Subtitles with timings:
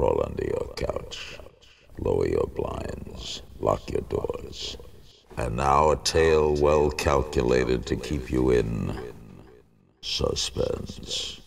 [0.00, 1.38] Crawl under your couch.
[1.98, 3.42] Lower your blinds.
[3.58, 4.78] Lock your doors.
[5.36, 8.98] And now a tale well calculated to keep you in
[10.00, 11.42] suspense.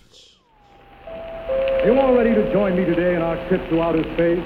[1.84, 4.46] You all ready to join me today in our trip to outer space?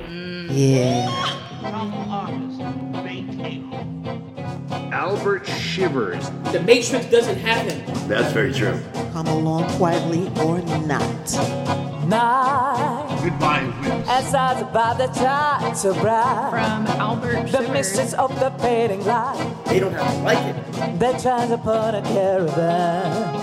[0.51, 1.11] Yeah.
[4.93, 6.29] Albert Shivers.
[6.53, 8.07] The Matrix doesn't have him.
[8.07, 8.81] That's very true.
[9.11, 11.03] Come along quietly or not.
[12.07, 12.46] Night,
[13.27, 14.07] Goodbye, Wills.
[14.07, 16.49] as I about the time to bright.
[16.49, 17.69] from Albert The Shivers.
[17.71, 19.53] mistress of the fading light.
[19.65, 20.97] They don't have to like it.
[20.97, 23.33] They're trying to put a caravan.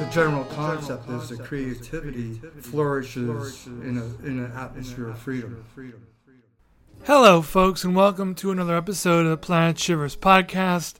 [0.00, 5.64] The general concept is that creativity flourishes in, a, in an atmosphere of freedom.
[7.04, 10.94] Hello, folks, and welcome to another episode of the Planet Shivers podcast.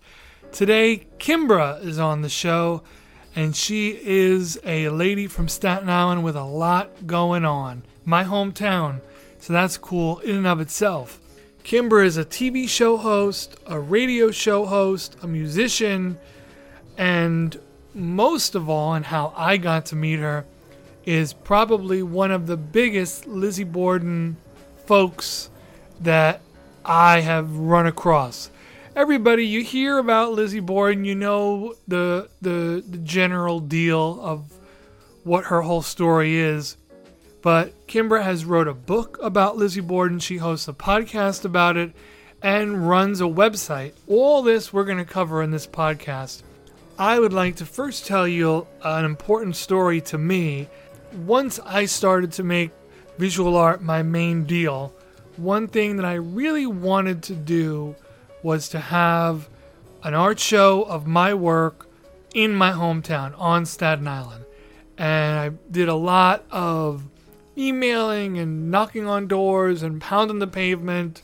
[0.52, 2.84] Today, Kimbra is on the show,
[3.34, 7.82] and she is a lady from Staten Island with a lot going on.
[8.04, 9.00] My hometown,
[9.38, 11.20] so that's cool in and of itself.
[11.64, 16.18] Kimbra is a TV show host, a radio show host, a musician,
[16.98, 17.58] and
[17.94, 20.44] most of all, and how I got to meet her,
[21.04, 24.36] is probably one of the biggest Lizzie Borden
[24.86, 25.50] folks
[26.00, 26.40] that
[26.84, 28.50] I have run across.
[28.96, 34.52] Everybody, you hear about Lizzie Borden, you know the, the the general deal of
[35.24, 36.76] what her whole story is.
[37.42, 40.20] But Kimbra has wrote a book about Lizzie Borden.
[40.20, 41.92] She hosts a podcast about it
[42.40, 43.94] and runs a website.
[44.06, 46.42] All this we're going to cover in this podcast.
[46.96, 50.68] I would like to first tell you an important story to me.
[51.12, 52.70] Once I started to make
[53.18, 54.94] visual art my main deal,
[55.36, 57.96] one thing that I really wanted to do
[58.44, 59.48] was to have
[60.04, 61.88] an art show of my work
[62.34, 64.44] in my hometown on Staten Island.
[64.96, 67.02] And I did a lot of
[67.56, 71.22] emailing and knocking on doors and pounding the pavement.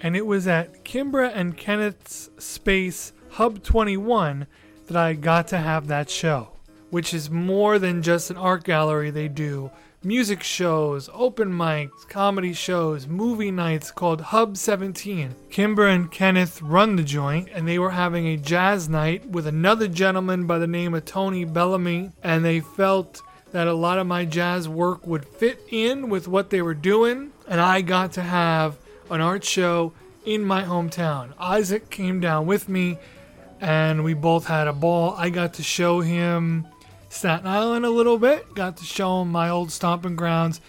[0.00, 4.46] And it was at Kimbra and Kenneth's space Hub 21
[4.86, 6.48] that I got to have that show,
[6.90, 9.10] which is more than just an art gallery.
[9.10, 9.70] They do
[10.04, 15.34] music shows, open mics, comedy shows, movie nights called Hub 17.
[15.50, 19.88] Kimbra and Kenneth run the joint, and they were having a jazz night with another
[19.88, 23.22] gentleman by the name of Tony Bellamy, and they felt
[23.52, 27.32] that a lot of my jazz work would fit in with what they were doing,
[27.46, 28.76] and I got to have
[29.10, 29.92] an art show
[30.24, 31.32] in my hometown.
[31.38, 32.98] Isaac came down with me,
[33.60, 35.14] and we both had a ball.
[35.16, 36.66] I got to show him
[37.08, 40.60] Staten Island a little bit, got to show him my old stomping grounds,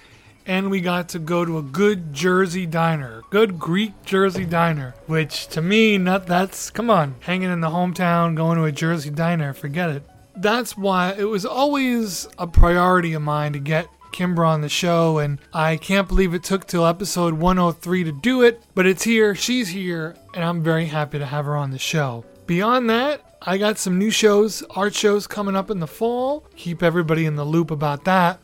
[0.46, 5.48] and we got to go to a good Jersey diner, good Greek Jersey diner, which
[5.50, 9.54] to me, not that's come on, hanging in the hometown, going to a Jersey diner,
[9.54, 10.04] forget it.
[10.40, 15.18] That's why it was always a priority of mine to get Kimbra on the show,
[15.18, 19.36] and I can't believe it took till episode 103 to do it, but it's here,
[19.36, 22.24] she's here, and I'm very happy to have her on the show.
[22.48, 26.46] Beyond that, I got some new shows, art shows coming up in the fall.
[26.56, 28.40] Keep everybody in the loop about that.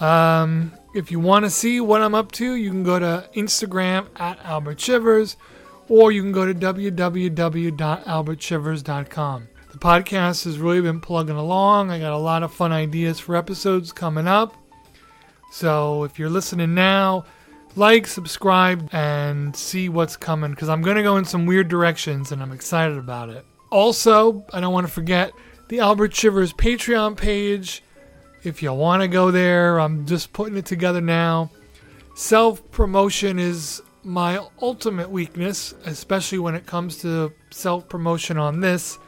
[0.00, 4.06] Um, if you want to see what I'm up to, you can go to Instagram
[4.16, 5.36] at Albert Shivers,
[5.88, 9.48] or you can go to www.albertshivers.com.
[9.72, 11.90] The podcast has really been plugging along.
[11.90, 14.54] I got a lot of fun ideas for episodes coming up.
[15.50, 17.24] So if you're listening now,
[17.76, 22.32] like, subscribe, and see what's coming because I'm going to go in some weird directions
[22.32, 23.44] and I'm excited about it.
[23.70, 25.32] Also, I don't want to forget
[25.68, 27.82] the Albert Shivers Patreon page.
[28.42, 31.50] If you want to go there, I'm just putting it together now.
[32.14, 38.98] Self promotion is my ultimate weakness, especially when it comes to self promotion on this,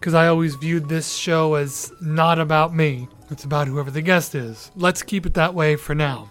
[0.00, 3.06] because I always viewed this show as not about me.
[3.30, 4.70] It's about whoever the guest is.
[4.74, 6.30] Let's keep it that way for now.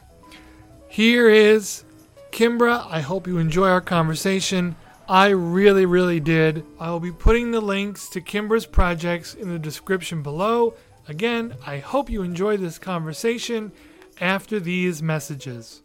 [0.88, 1.84] Here is
[2.32, 2.88] Kimbra.
[2.90, 4.76] I hope you enjoy our conversation.
[5.08, 6.66] I really, really did.
[6.80, 10.74] I will be putting the links to Kimbra's projects in the description below.
[11.08, 13.72] Again, I hope you enjoy this conversation
[14.20, 15.84] after these messages.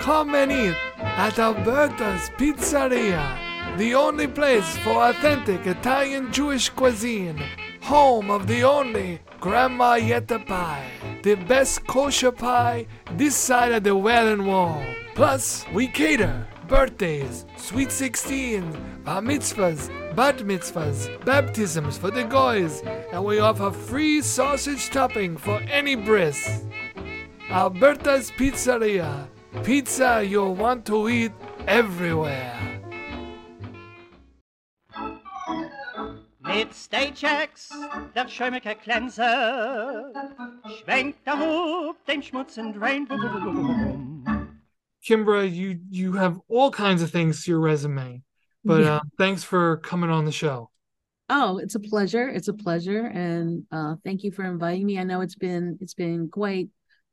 [0.00, 7.42] Come eat at Alberta's Pizzeria, the only place for authentic Italian Jewish cuisine.
[7.82, 10.90] Home of the only Grandma Yetta pie,
[11.22, 14.82] the best kosher pie this side of the Wailing Wall.
[15.14, 22.82] Plus, we cater birthdays, sweet 16, bar mitzvahs, bat mitzvahs, baptisms for the goys,
[23.12, 26.64] and we offer free sausage topping for any bris.
[27.50, 29.28] Alberta's Pizzeria.
[29.62, 31.32] Pizza you'll want to eat
[31.68, 32.73] everywhere.
[36.46, 37.70] Mit Staychecks,
[38.14, 40.12] der Schäumeke Cleanser,
[40.82, 43.06] schwenkt der Hub den Schmutz und Drain.
[43.06, 44.60] Bum, bum, bum, bum, bum.
[45.02, 48.22] Kimbra, you you have all kinds of things to your resume,
[48.64, 48.96] but Yeah.
[48.96, 50.70] uh, thanks for coming on the show.
[51.30, 52.28] Oh, it's a pleasure.
[52.28, 54.98] It's a pleasure, and uh, thank you for inviting me.
[54.98, 56.68] I know it's been it's been quite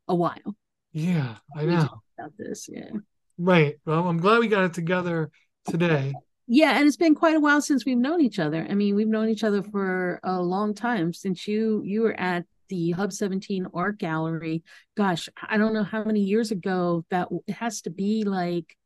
[0.08, 0.56] a while
[0.92, 2.02] Yeah, I know.
[2.18, 2.68] about this.
[2.70, 2.90] Yeah,
[3.38, 3.78] Right.
[3.86, 5.30] Well, I'm glad we got it together
[5.68, 6.12] today.
[6.46, 8.66] Yeah, and it's been quite a while since we've known each other.
[8.68, 12.44] I mean, we've known each other for a long time since you you were at
[12.68, 14.62] the Hub 17 Art Gallery.
[14.96, 18.76] Gosh, I don't know how many years ago that it has to be like.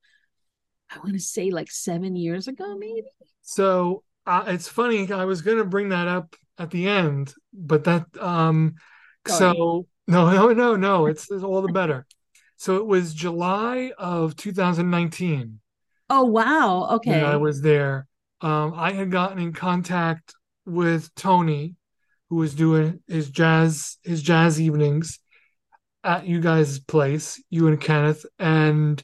[0.88, 3.08] I want to say like seven years ago, maybe.
[3.43, 5.11] So uh, it's funny.
[5.11, 8.76] I was going to bring that up at the end, but that um,
[9.26, 9.56] Sorry.
[9.56, 11.06] so no, no, no, no.
[11.06, 12.06] It's, it's all the better.
[12.56, 15.61] So it was July of 2019
[16.08, 16.88] Oh wow.
[16.97, 17.11] Okay.
[17.11, 18.06] when I was there.
[18.41, 20.35] Um, I had gotten in contact
[20.67, 21.75] with Tony,
[22.31, 25.19] who was doing his jazz his jazz evenings
[26.05, 29.03] at you guys' place, you and Kenneth, and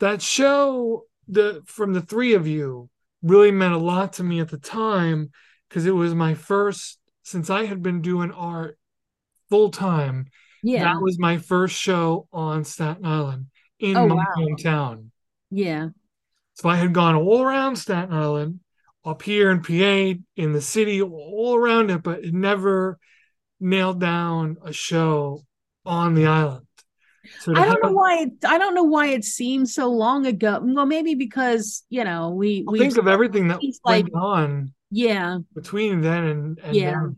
[0.00, 2.88] that show the from the three of you
[3.22, 5.30] really meant a lot to me at the time
[5.68, 8.78] because it was my first since I had been doing art
[9.48, 10.26] full time.
[10.62, 10.84] yeah.
[10.84, 13.46] That was my first show on Staten Island
[13.80, 14.24] in Oh, my wow.
[14.38, 15.06] hometown.
[15.50, 15.88] yeah.
[16.56, 18.60] So I had gone all around Staten Island,
[19.04, 22.98] up here in PA, in the city, all around it, but it never
[23.60, 25.42] nailed down a show
[25.84, 26.66] on the island.
[27.40, 30.60] So I don't know why it, I don't know why it seems so long ago.
[30.62, 35.38] Well, maybe because you know we we think of everything that went like- on yeah
[35.54, 36.90] between then and, and Yeah.
[36.92, 37.16] now.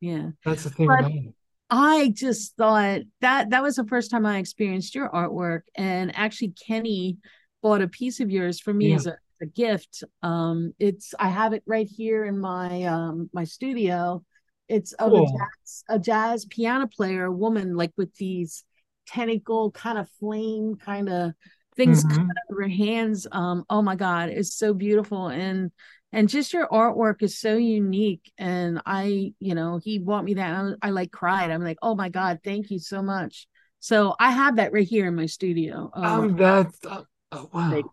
[0.00, 0.30] yeah.
[0.44, 1.34] That's the thing But- about it.
[1.70, 6.52] I just thought that that was the first time I experienced your artwork, and actually
[6.66, 7.16] Kenny
[7.62, 8.96] bought a piece of yours for me Yeah.
[8.96, 10.04] as a, a gift.
[10.22, 14.24] Um, it's I have it right here in my um my studio.
[14.68, 18.64] It's of a jazz, a jazz piano player, a woman like with these
[19.06, 21.32] tentacle kind of flame kind of
[21.76, 22.20] things Mhm.
[22.30, 23.26] out of her hands.
[23.30, 25.70] Um, oh my God, it's so beautiful and
[26.14, 28.32] and just your artwork is so unique.
[28.36, 30.54] And I, you know, he bought me that.
[30.54, 31.50] And I, I like cried.
[31.50, 33.46] I'm like, oh my God, thank you so much.
[33.80, 35.90] So I have that right here in my studio.
[35.94, 37.70] Um, Um, that's uh, oh, wow.
[37.74, 37.84] Like-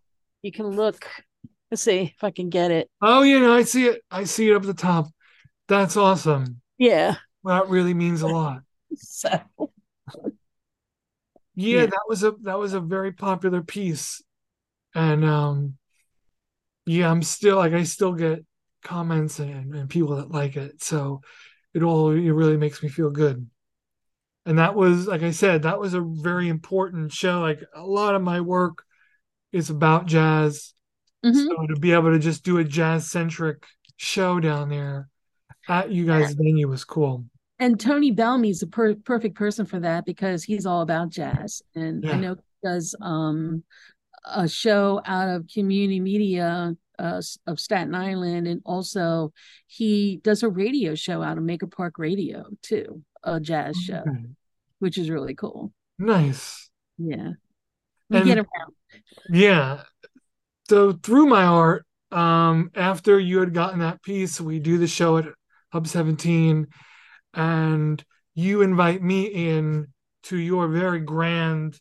[0.42, 1.06] you can look.
[1.72, 2.90] Let's see if I can get it.
[3.02, 4.02] Oh, you know, I see it.
[4.10, 5.08] I see it up at the top.
[5.68, 6.62] That's awesome.
[6.78, 7.16] Yeah.
[7.44, 8.62] That really means a lot.
[8.96, 9.30] So
[11.56, 11.86] Yeah, Yeah.
[11.88, 14.24] that was a that was a very popular piece.
[14.96, 15.78] And um
[16.86, 18.44] yeah, I'm still like I still get
[18.84, 20.82] comments and, and people that like it.
[20.82, 21.22] So
[21.74, 23.48] it all it really makes me feel good.
[24.46, 27.42] And that was like I said, that was a very important show.
[27.42, 28.84] Like a lot of my work
[29.52, 30.74] is about jazz.
[31.26, 31.34] mhm.
[31.48, 33.66] So to be able to just do a jazz centric
[33.98, 35.10] show down there
[35.68, 37.26] at you guys' venue was cool.
[37.60, 41.62] and Tony Bellamy's the per- perfect person for that because he's all about jazz.
[41.76, 43.64] And I know he does um,
[44.26, 48.48] a show out of community media uh, of Staten Island.
[48.48, 49.34] And also,
[49.68, 54.04] he does a radio show out of Maker Park Radio, too, a jazz show,
[54.80, 55.74] which is really cool.
[55.98, 56.70] Nice.
[56.98, 57.32] Yeah.
[58.10, 58.74] We And- get around.
[59.30, 59.84] Yeah.
[60.70, 65.18] So through my art, um, after you had gotten that piece, we do the show
[65.18, 65.26] at
[65.72, 66.68] Hub 17,
[67.34, 68.04] and
[68.34, 69.88] you invite me in
[70.24, 71.80] to your very grand,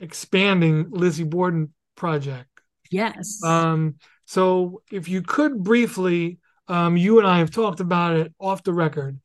[0.00, 2.48] expanding Lizzie Borden project.
[2.90, 3.42] Yes.
[3.42, 8.62] Um, so if you could briefly, um, you and I have talked about it off
[8.62, 9.20] the record,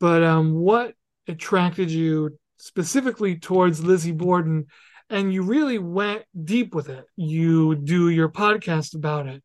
[0.00, 0.94] but um, what
[1.26, 4.66] attracted you specifically towards Lizzie Borden?
[5.14, 7.06] And you really went deep with it.
[7.14, 9.44] You do your podcast about it.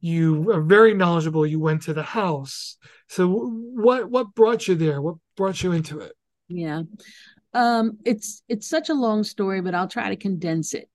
[0.00, 1.44] You are very knowledgeable.
[1.44, 2.76] You went to the house.
[3.08, 5.02] So what what brought you there?
[5.02, 6.12] What brought you into it?
[6.48, 6.82] yeah.
[7.52, 10.88] Um, it's it's such a long story, but I'll try to condense it.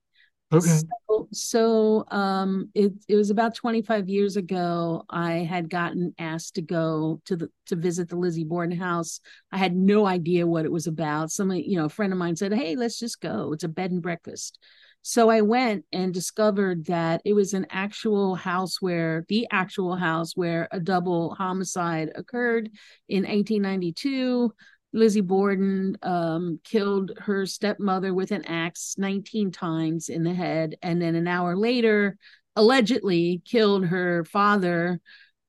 [0.51, 0.79] Okay.
[1.09, 5.03] So, so um, it it was about 25 years ago.
[5.09, 9.19] I had gotten asked to go to the to visit the Lizzie Borden house.
[9.51, 11.31] I had no idea what it was about.
[11.31, 13.51] Somebody, you know, a friend of mine said, "Hey, let's just go.
[13.53, 14.59] It's a bed and breakfast."
[15.07, 20.35] So I went and discovered that it was an actual house where the actual house
[20.35, 22.71] where a double homicide occurred
[23.07, 24.51] in 1892.
[24.95, 31.01] Lizzie Borden um, killed her stepmother with an axe 19 times in the head, and
[31.01, 32.17] then an hour later,
[32.55, 35.01] allegedly killed her father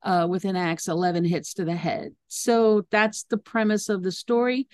[0.03, 2.13] uh, with an axe 11 hits to the head.
[2.27, 4.67] So that's the premise of the story.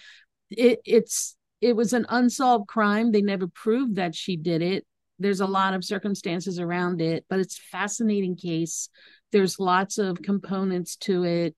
[0.51, 3.13] It, it's it was an unsolved crime.
[3.13, 4.87] They never proved that she did it.
[5.19, 8.89] There's a lot of circumstances around it, but it's a fascinating case.
[9.33, 11.55] There's lots of components to it.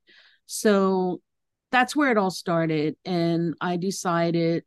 [0.47, 1.21] So
[1.75, 2.95] that's where it all started.
[3.04, 4.62] And I decided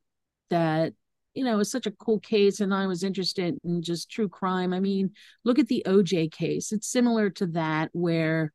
[0.50, 0.94] that
[1.34, 4.28] you know, it was such a cool case and I was interested in just true
[4.28, 4.74] crime.
[4.74, 5.12] I mean,
[5.46, 6.72] look at the OJ case.
[6.72, 8.52] It's similar to that where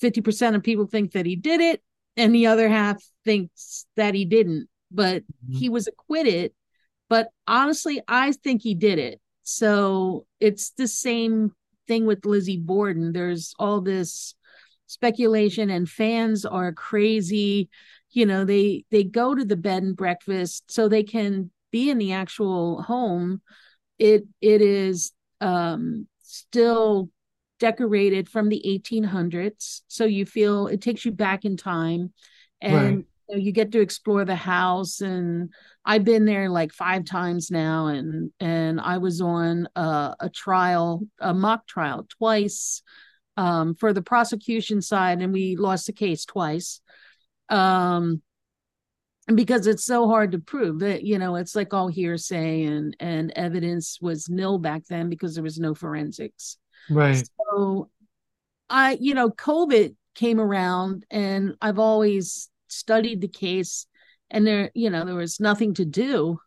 [0.00, 1.82] 50% of people think that he did it
[2.16, 5.58] and the other half thinks that he didn't, but mm-hmm.
[5.58, 6.52] he was acquitted.
[7.08, 9.20] But honestly, I think he did it.
[9.42, 11.50] So it's the same
[11.88, 13.12] thing with Lizzie Borden.
[13.12, 14.36] There's all this
[14.88, 17.68] speculation and fans are crazy.
[18.10, 21.98] You know they they go to the bed and breakfast so they can be in
[21.98, 23.42] the actual home.
[23.98, 27.10] It it is um still
[27.60, 32.12] decorated from the 1800s so you feel it takes you back in time.
[32.60, 33.06] And right.
[33.28, 35.52] you, know, you get to explore the house and
[35.84, 41.02] i've been there like five times now and and i was on a, a trial
[41.20, 42.82] a mock trial twice
[43.38, 46.80] um, for the prosecution side and we lost the case twice.
[47.48, 48.20] Um
[49.34, 53.30] because it's so hard to prove that you know it's like all hearsay and and
[53.36, 56.58] evidence was nil back then because there was no forensics.
[56.90, 57.22] Right.
[57.54, 57.90] So
[58.70, 63.86] i you know covid came around and i've always studied the case
[64.30, 66.38] and there you know there was nothing to do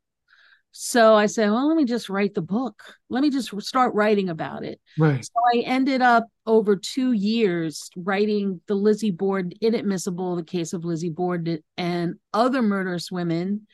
[0.72, 2.82] so I said, well, let me just write the book.
[3.10, 4.80] Let me just start writing about it.
[4.98, 5.24] Right.
[5.24, 10.86] So I ended up over two years writing the Lizzie Borden inadmissible, the case of
[10.86, 13.68] Lizzie Borden and other murderous women,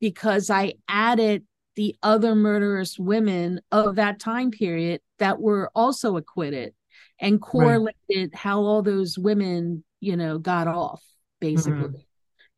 [0.00, 6.72] because I added the other murderous women of that time period that were also acquitted
[7.20, 8.34] and correlated right.
[8.34, 11.02] how all those women, you know, got off
[11.40, 11.88] basically.
[11.88, 11.98] Mm-hmm.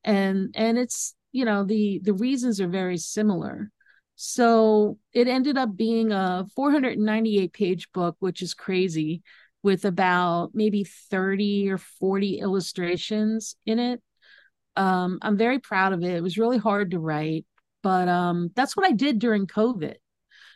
[0.05, 3.71] And and it's you know the the reasons are very similar.
[4.17, 9.23] So it ended up being a 498 page book which is crazy
[9.63, 14.03] with about maybe 30 or 40 illustrations in it.
[14.77, 16.15] Um, i'm very proud of it.
[16.15, 17.45] It was really hard to write
[17.83, 19.97] but um, that's what i did during covid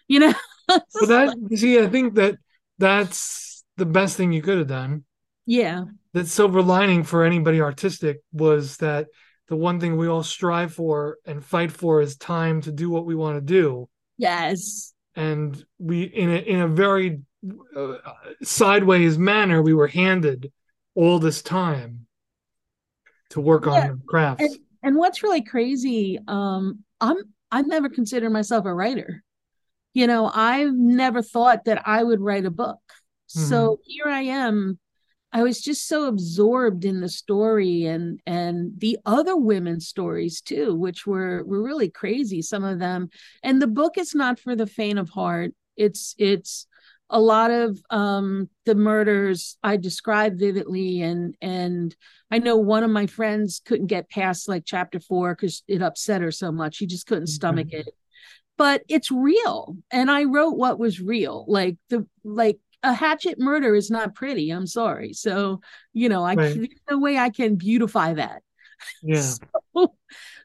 [0.09, 0.35] you know?
[0.69, 2.37] Well that see i think that
[2.79, 5.05] that's the best thing you could have done.
[5.47, 5.85] Yeah.
[6.13, 9.09] The silver lining for anybody artistic was that
[9.49, 13.07] the one thing we all strive for and fight for is time to do what
[13.07, 13.89] we want to do.
[14.17, 14.95] Yes.
[15.17, 17.21] And we, in a in a very
[17.77, 17.97] uh,
[18.43, 20.51] sideways manner, we were handed
[20.95, 22.07] all this time
[23.31, 23.73] to work yeah.
[23.73, 24.43] on crafts.
[24.43, 27.17] And, and what's really crazy, um, I'm
[27.51, 29.23] I've never considered myself a writer.
[29.93, 32.81] You know, I've never thought that I would write a book.
[33.31, 33.49] Mm-hmm.
[33.49, 34.79] So here I am
[35.35, 40.77] I was just so absorbed in the story and and the other women's stories too,
[40.77, 42.41] which were were really crazy.
[42.41, 43.11] Some of them,
[43.43, 45.53] and the book is not for the faint of heart.
[45.77, 46.69] It's it's
[47.11, 51.95] a lot of um, the murders I describe vividly, and and
[52.31, 56.23] I know one of my friends couldn't get past like chapter four because it upset
[56.23, 56.77] her so much.
[56.77, 57.89] She just couldn't stomach mm-hmm.
[57.89, 57.95] it
[58.57, 63.75] but it's real and i wrote what was real like the like a hatchet murder
[63.75, 64.51] is not pretty.
[64.51, 65.13] I'm sorry.
[65.15, 65.61] So,
[65.93, 66.55] you know, I right.
[66.55, 68.43] there's no way I can beautify that.
[69.03, 69.23] Yeah.
[69.75, 69.95] so,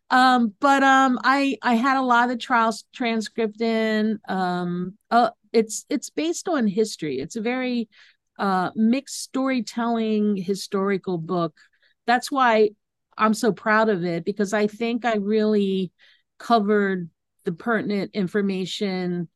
[0.10, 4.20] um, but um, I I had a lot of trials transcript in.
[4.30, 7.20] Um, uh, it's it's based on history.
[7.20, 7.90] It's a very
[8.38, 11.58] uh mixed storytelling historical book.
[12.08, 12.70] That's why
[13.18, 15.92] I'm so proud of it because I think I really
[16.38, 17.10] covered
[17.44, 19.28] the pertinent information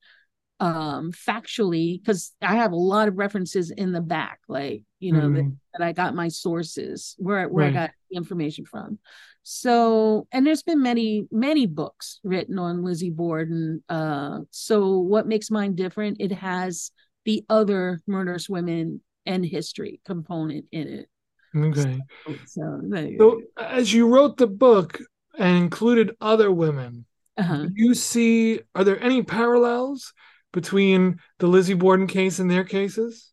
[0.63, 5.27] um factually because i have a lot of references in the back like you know
[5.27, 5.35] mm.
[5.35, 7.75] that, that, i got my sources where where right.
[7.75, 8.97] i got the information from
[9.41, 15.51] so and there's been many many books written on lizzie borden uh so what makes
[15.51, 16.91] mine different it has
[17.25, 21.09] the other murderous women and history component in it
[21.57, 24.97] okay so, so, so as you wrote the book
[25.37, 27.05] and included other women
[27.35, 27.65] uh-huh.
[27.73, 30.13] you see are there any parallels
[30.53, 33.31] between the Lizzie Borden case and their cases?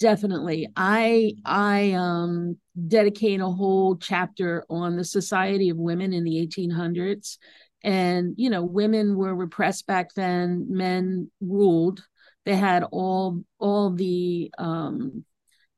[0.00, 0.68] Definitely.
[0.76, 7.38] I I um dedicate a whole chapter on the Society of Women in the 1800s
[7.82, 12.04] and you know women were repressed back then men ruled
[12.44, 15.24] they had all all the um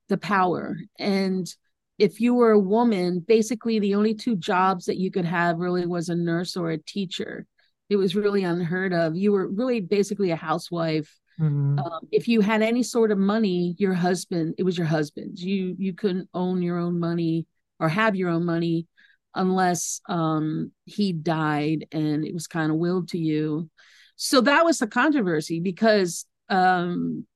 [0.09, 1.55] the power and
[1.99, 5.87] if you were a woman basically the only two jobs that you could have really
[5.87, 7.47] was a nurse or a teacher
[7.91, 9.17] it was really unheard of.
[9.17, 11.15] You were really basically a housewife.
[11.41, 11.81] Mm-hmm.
[11.81, 15.43] Um, if you had any sort of money, your husband, it was your husband's.
[15.43, 17.47] You you couldn't own your own money
[17.81, 18.87] or have your own money
[19.35, 23.69] unless um, he died and it was kind of willed to you.
[24.17, 27.27] So that was the controversy because um,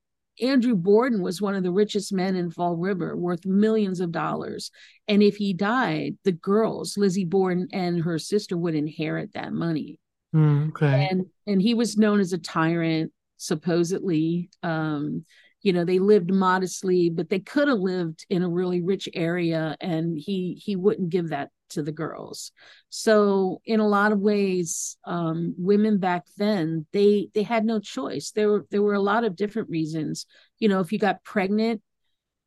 [0.41, 4.71] Andrew Borden was one of the richest men in Fall River, worth millions of dollars.
[5.07, 9.99] And if he died, the girls, Lizzie Borden and her sister, would inherit that money.
[10.35, 11.07] Mm, okay.
[11.09, 14.49] and and he was known as a tyrant supposedly.
[14.63, 15.25] Um
[15.61, 19.75] you know they lived modestly but they could have lived in a really rich area
[19.81, 22.51] and he he wouldn't give that to the girls.
[22.89, 28.31] So in a lot of ways um women back then they they had no choice.
[28.31, 30.25] There were there were a lot of different reasons.
[30.59, 31.81] You know if you got pregnant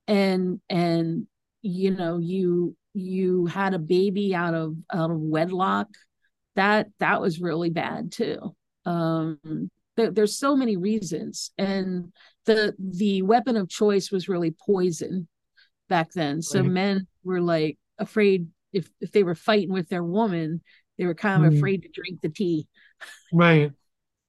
[0.06, 1.26] and and
[1.62, 5.88] you know you you had a baby out of out of wedlock
[6.58, 8.54] that that was really bad too
[8.86, 9.38] um
[9.96, 12.12] there, there's so many reasons and
[12.46, 15.28] the the weapon of choice was really poison
[15.88, 16.72] back then so Right.
[16.72, 20.62] men were like afraid if if they were fighting with their woman
[20.98, 21.58] they were kind of Mhm.
[21.58, 22.68] afraid to drink the tea
[23.32, 23.72] Right.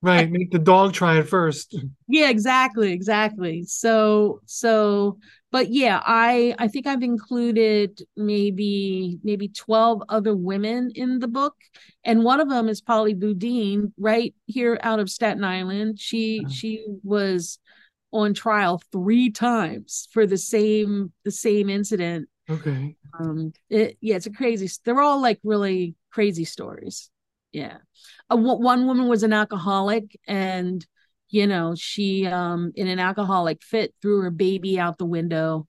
[0.02, 0.32] Right.
[0.32, 1.76] Make the dog try it first.
[2.08, 5.20] yeah exactly exactly so so
[5.52, 11.56] but yeah i i think i've included maybe maybe 12 other women in the book
[12.04, 16.84] and one of them is polly bodine right here out of staten island she she
[17.04, 17.60] was
[18.12, 22.96] on trial three times for the same the same incident Okay.
[23.20, 27.12] um it, yeah it's a crazy they're all like really crazy stories
[27.52, 27.78] yeah
[28.30, 30.86] a, one woman was an alcoholic and
[31.30, 35.68] you know she um in an alcoholic fit threw her baby out the window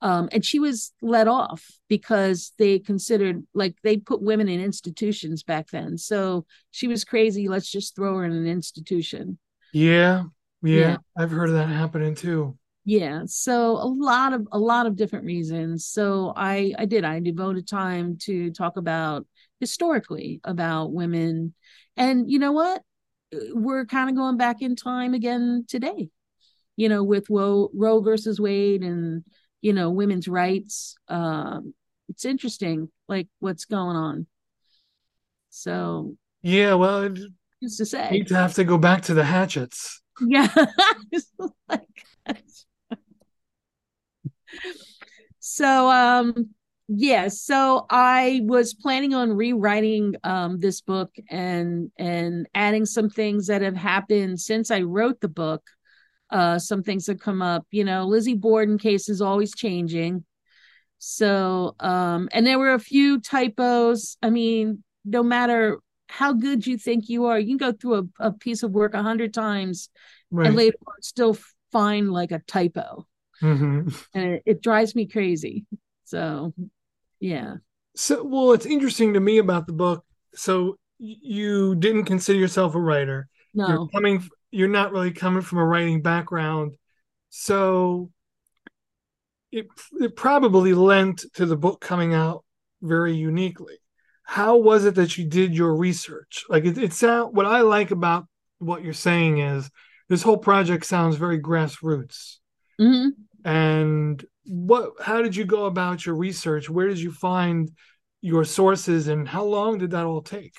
[0.00, 5.42] um and she was let off because they considered like they put women in institutions
[5.42, 9.38] back then so she was crazy let's just throw her in an institution
[9.72, 10.24] Yeah.
[10.62, 10.78] Yeah.
[10.80, 10.96] Yeah.
[11.16, 12.56] I've heard of that happening too.
[12.84, 17.20] yeah so a lot of a lot of different reasons so i i did i
[17.20, 19.24] devoted time to talk about
[19.62, 21.54] historically about women
[21.96, 22.82] and you know what
[23.52, 26.08] we're kind of going back in time again today
[26.74, 29.22] you know with roe, roe versus wade and
[29.60, 31.72] you know women's rights um
[32.08, 34.26] it's interesting like what's going on
[35.50, 36.74] so Yeah.
[36.74, 37.20] Well, it,
[37.62, 40.02] just to say hate to have to go back to the hatchets.
[40.26, 40.48] Yeah.
[41.68, 42.04] Like-
[45.38, 46.50] so um
[46.94, 53.46] yeah, so I was planning on rewriting um this book and and adding some things
[53.46, 55.62] that have happened since I wrote the book.
[56.30, 60.24] Uh some things that come up, you know, Lizzie Borden case is always changing.
[60.98, 64.16] So um and there were a few typos.
[64.22, 65.78] I mean, no matter
[66.08, 68.94] how good you think you are, you can go through a, a piece of work
[68.94, 69.88] a hundred times
[70.30, 70.46] Right.
[70.48, 71.36] and later on still
[71.72, 73.06] find like a typo
[73.40, 75.64] hmm and it, it drives me crazy
[76.04, 76.52] so
[77.22, 77.56] yeah
[77.94, 80.04] So, well, it's interesting to me about the book.
[80.34, 83.28] So, you didn't consider yourself a writer.
[83.54, 84.22] You're no coming.
[84.50, 86.76] You're not really coming from a writing background,
[87.30, 88.10] so
[89.50, 89.66] it
[90.00, 92.44] it probably lent to the book coming out
[92.80, 93.76] very uniquely.
[94.24, 96.44] How was it that you did your research?
[96.48, 98.26] Like it, it sound what I like about
[98.58, 99.70] what you're saying is
[100.08, 102.36] this whole project sounds very grassroots.
[102.78, 106.68] hmm And what how did you go about your research?
[106.68, 107.70] Where did you find
[108.20, 110.54] your sources and how long did that all take?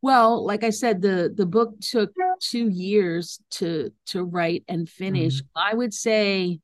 [0.00, 5.42] well like i said the the book took two years to to write and finish
[5.56, 6.60] i would say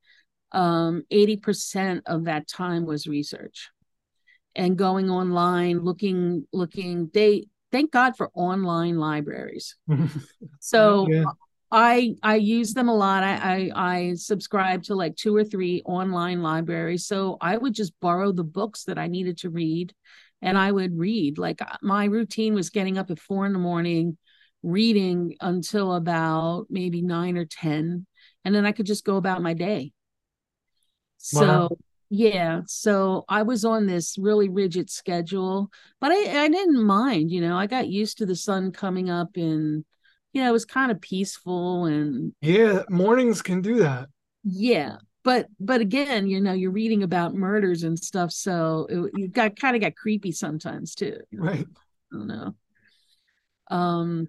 [0.51, 3.69] um 80% of that time was research
[4.55, 9.75] and going online looking looking they thank god for online libraries
[10.59, 11.25] so Yeah.
[11.77, 13.23] I I use them a lot.
[13.23, 17.05] I, I I subscribe to like two or three online libraries.
[17.05, 19.93] So I would just borrow the books that I needed to read
[20.41, 21.37] and I would read.
[21.37, 24.17] Like uh, my routine was getting up at four in the morning,
[24.63, 28.05] reading until about maybe nine or ten,
[28.45, 29.91] and then I could just go about my day.
[31.17, 31.77] So Wow.
[32.09, 37.41] yeah, so I was on this really rigid schedule, but I, I didn't mind, you
[37.41, 39.83] know, I got used to the sun coming up and
[40.35, 44.09] you know, it was kind of peaceful and Yeah, mornings can do that.
[44.43, 44.97] yeah.
[45.23, 49.55] But but again, you know, you're reading about murders and stuff, so it, you got
[49.59, 51.17] kind of got creepy sometimes too.
[51.31, 51.67] Right.
[52.13, 52.55] I don't know.
[53.71, 54.27] Um,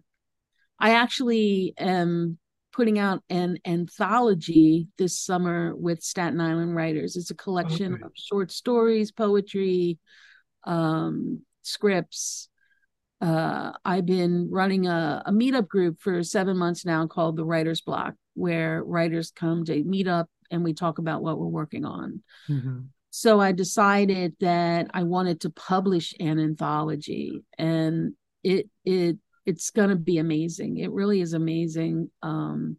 [0.80, 2.38] I actually am
[2.72, 7.16] putting out an anthology this summer with Staten Island writers.
[7.16, 8.02] It's a collection Okay.
[8.02, 9.98] of short stories, poetry,
[10.64, 12.48] um, scripts.
[13.20, 17.80] Uh, I've been running a, a meetup group for seven months now called the Writer's
[17.80, 22.22] Block, where writers come to meet up and we talk about what we're working on.
[22.48, 22.88] Mhm.
[23.10, 28.12] So I decided that I wanted to publish an anthology and
[28.44, 30.76] it it it's going to be amazing.
[30.76, 32.10] It really is amazing.
[32.22, 32.76] Um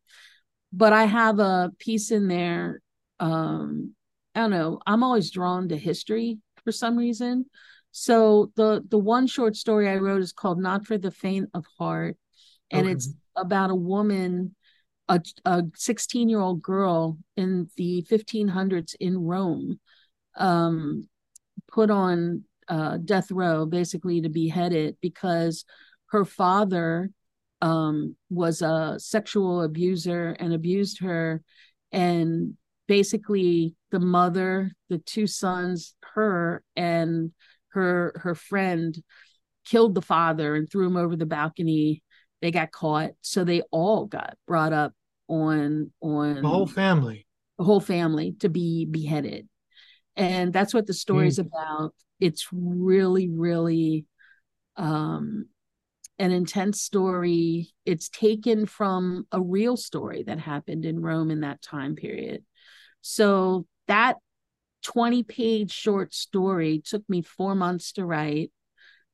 [0.71, 2.82] but I have a piece in there
[3.19, 3.95] um
[4.36, 7.47] I don't know, I'm always drawn to history for some reason.
[7.91, 11.65] So the the one short story I wrote is called Not for the Faint of
[11.78, 12.17] Heart,
[12.71, 12.91] and Okay.
[12.93, 14.56] it's about a woman,
[15.10, 19.80] a a 16 year old girl in the 1500s in Rome,
[20.36, 21.08] um,
[21.71, 25.63] put on uh, death row basically to be beheaded because
[26.08, 27.10] her father
[27.62, 31.41] um, was a sexual abuser and abused her,
[31.91, 32.56] and
[32.88, 37.32] basically the mother, the two sons, her and
[37.69, 38.97] her her friend
[39.65, 42.03] killed the father and threw him over the balcony.
[42.41, 44.93] They got caught, so they all got brought up
[45.27, 47.25] on on The whole family.
[47.58, 49.47] the whole family to be beheaded.
[50.15, 51.93] And that's what the story's about.
[52.19, 54.06] It's really, really
[54.75, 55.47] um,
[56.17, 57.69] an intense story.
[57.86, 62.43] It's taken from a real story that happened in Rome in that time period.
[63.01, 64.17] So that
[64.84, 66.82] 20 page short story.
[66.84, 68.52] Took me four months to write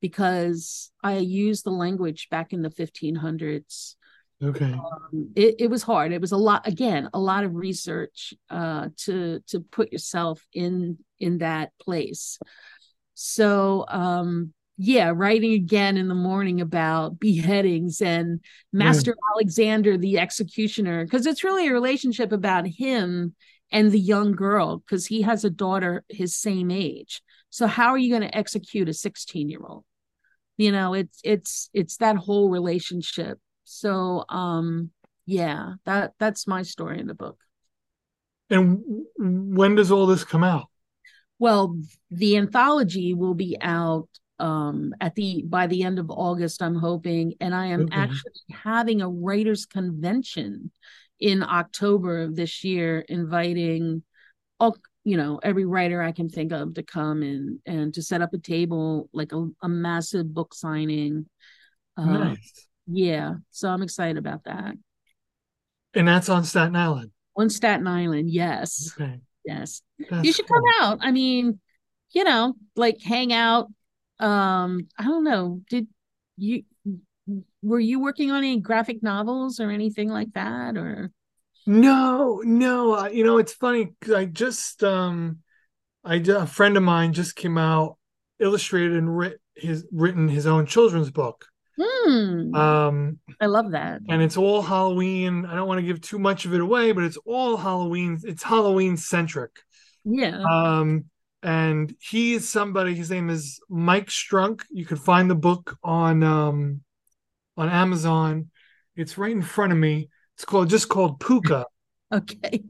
[0.02, 3.96] because I used the language back in the 1500s
[4.44, 4.74] Okay.
[4.74, 6.12] um, it, it was hard.
[6.12, 10.98] It was a lot again a lot of research uh to to put yourself in
[11.20, 12.40] in that place.
[13.14, 18.40] So um yeah writing again in the morning about beheadings and
[18.72, 23.36] master alexander the executioner because it's really a relationship about him
[23.74, 27.22] and the young girl because he has a daughter his same age.
[27.50, 29.84] So how are you going to execute a 16 year old
[30.58, 33.40] you know it's it's it's that whole relationship.
[33.66, 34.92] So um
[35.26, 37.40] yeah that that's my story in the book.
[38.50, 38.82] And
[39.18, 40.68] when does all this come out?
[41.40, 41.76] well
[42.12, 44.08] the anthology will be out
[44.40, 47.34] um at the by the end of august i'm hoping.
[47.42, 47.92] And i am Okay.
[47.92, 50.72] actually having a writers convention
[51.24, 54.04] in october of this year inviting
[54.60, 58.22] all you know every writer i can think of to come and and to set
[58.22, 61.26] up a table like a, a massive book signing
[61.98, 62.68] uh, nice.
[62.88, 64.74] yeah so i'm excited about that
[65.94, 67.12] And that's on Staten Island.
[67.38, 69.22] on staten island yes Okay.
[69.46, 70.60] yes That's you should cool.
[70.62, 71.58] come out i mean
[72.12, 73.68] you know like hang out
[74.20, 75.88] um i don't know did
[76.36, 76.64] you
[77.64, 81.12] were you working on any graphic novels or anything like that or
[81.66, 82.94] No, no.
[82.94, 85.40] I- You know, it's funny I just um,
[86.04, 87.98] I a friend of mine just came out,
[88.40, 91.46] illustrated and writ his written his own children's book.
[91.80, 95.46] hmm Um, i love that and it's all Halloween.
[95.46, 98.20] I don't want to give too much of it away, but it's all Halloween.
[98.24, 99.52] It's Halloween centric.
[100.04, 101.06] yeah Um,
[101.42, 102.96] and he is somebody.
[102.96, 104.64] His name is Mike Strunk.
[104.70, 106.82] You can find the book on um,
[107.58, 108.50] on Amazon.
[108.96, 110.10] It's right in front of me.
[110.36, 111.66] It's called just called Puka.
[112.14, 112.64] okay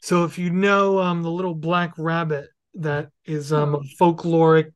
[0.00, 4.72] So if you know um, the little black rabbit that is um, folkloric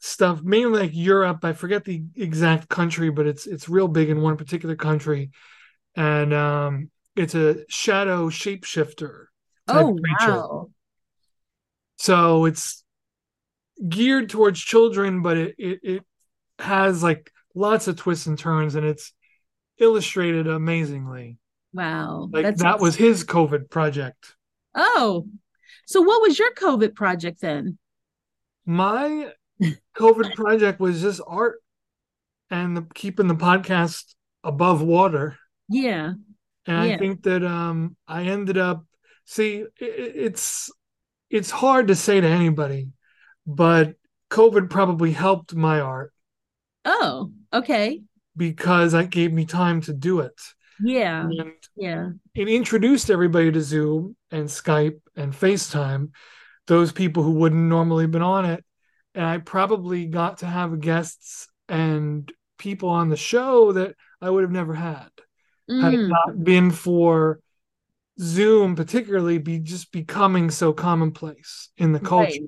[0.00, 1.44] stuff, mainly like Europe.
[1.44, 5.30] I forget the exact country, but it's it's real big in one particular country,
[5.94, 9.26] and um, it's a shadow shapeshifter.
[9.68, 10.32] oh creature.
[10.32, 10.70] wow
[11.96, 12.82] So it's
[13.88, 16.02] geared towards children, but it, it it
[16.58, 17.30] has like
[17.60, 19.12] lots of twists and turns, and it's
[19.78, 21.38] illustrated amazingly.
[21.72, 24.34] wow Like that was his COVID project.
[24.74, 25.26] oh
[25.86, 27.78] so what was your covid project then
[28.66, 29.32] My
[29.98, 31.62] COVID project was just art
[32.50, 35.36] and the, keeping the podcast above water.
[35.68, 36.12] yeah
[36.66, 38.84] And I think that um I ended up
[39.24, 40.70] see i i- it's
[41.30, 42.88] it's hard to say to anybody,
[43.46, 43.94] but
[44.30, 46.12] COVID probably helped my art
[46.84, 48.00] oh okay.
[48.36, 50.40] Because that gave me time to do it.
[50.78, 51.22] yeah.
[51.24, 52.10] And yeah.
[52.34, 56.10] it introduced everybody to Zoom and Skype and FaceTime,
[56.66, 58.64] those people who wouldn't normally have been on it.
[59.14, 64.42] And I probably got to have guests and people on the show that I would
[64.42, 65.10] have never had.
[65.80, 67.40] Had it Mm, not been for
[68.20, 72.42] Zoom, particularly be just becoming so commonplace in the culture.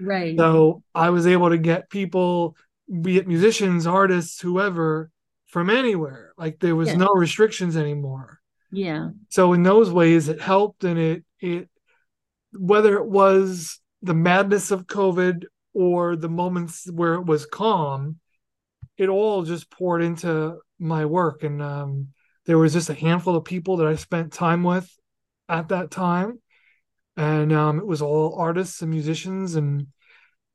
[0.00, 0.36] right.
[0.36, 0.38] Right.
[0.38, 2.56] So I was able to get people,
[3.00, 5.10] be it musicians, artists, whoever,
[5.46, 6.32] from anywhere.
[6.36, 6.96] Like there was Yeah.
[6.96, 8.40] no restrictions anymore.
[8.70, 11.68] yeah So in those ways, it helped, and it it
[12.52, 18.18] whether it was the madness of COVID or the moments where it was calm,
[18.96, 22.08] it all just poured into my work, and um,
[22.46, 24.88] there was just a handful of people that I spent time with
[25.48, 26.40] at that time,
[27.16, 29.86] and um, it was all artists and musicians, and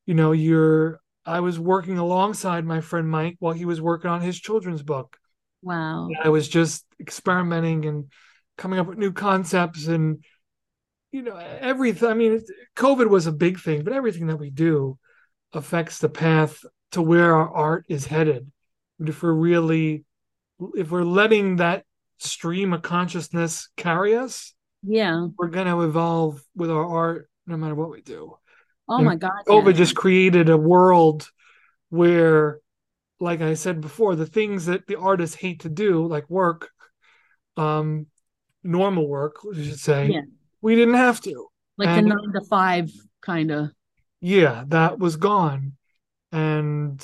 [0.05, 0.99] you know, you're.
[1.25, 5.17] I was working alongside my friend Mike while he was working on his children's book.
[5.61, 8.05] wow I was just experimenting and
[8.57, 10.23] coming up with new concepts and
[11.11, 12.09] you know everything.
[12.09, 12.41] I mean,
[12.75, 14.97] COVID was a big thing, but everything that we do
[15.53, 18.51] affects the path to where our art is headed.
[18.99, 20.05] If we're really,
[20.75, 21.85] if we're letting that
[22.17, 24.53] stream of consciousness carry us,
[24.83, 28.37] yeah, we're going to evolve with our art no matter what we do.
[28.89, 29.31] Oh And my God.
[29.47, 29.77] COVID yeah.
[29.77, 31.29] just created a world
[31.89, 32.59] where,
[33.19, 36.69] like I said before, the things that the artists hate to do, like work,
[37.57, 38.07] um,
[38.63, 40.21] normal work, we should say, Yeah.
[40.61, 41.47] we didn't have to.
[41.77, 43.69] like and- the nine to five kind of.
[44.21, 45.73] yeah, that was gone.
[46.31, 47.01] And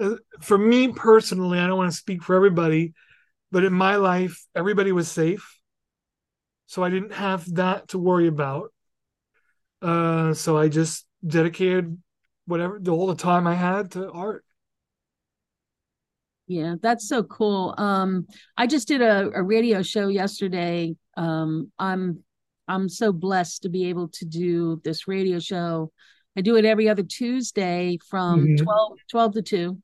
[0.00, 2.92] uh, for me personally, I don't want to speak for everybody,
[3.50, 5.58] but in my life, everybody was safe.
[6.66, 8.72] So I didn't have that to worry about.
[9.80, 11.96] Uh, so I just dedicated
[12.46, 14.44] whatever all the time I had to art.
[16.46, 17.74] Yeah, that's so cool.
[17.76, 20.96] Um, I just did a, a radio show yesterday.
[21.16, 22.24] Um, I'm
[22.66, 25.92] I'm so blessed to be able to do this radio show.
[26.36, 28.56] I do it every other Tuesday from Mhm.
[28.56, 29.82] 12, 12 to 2.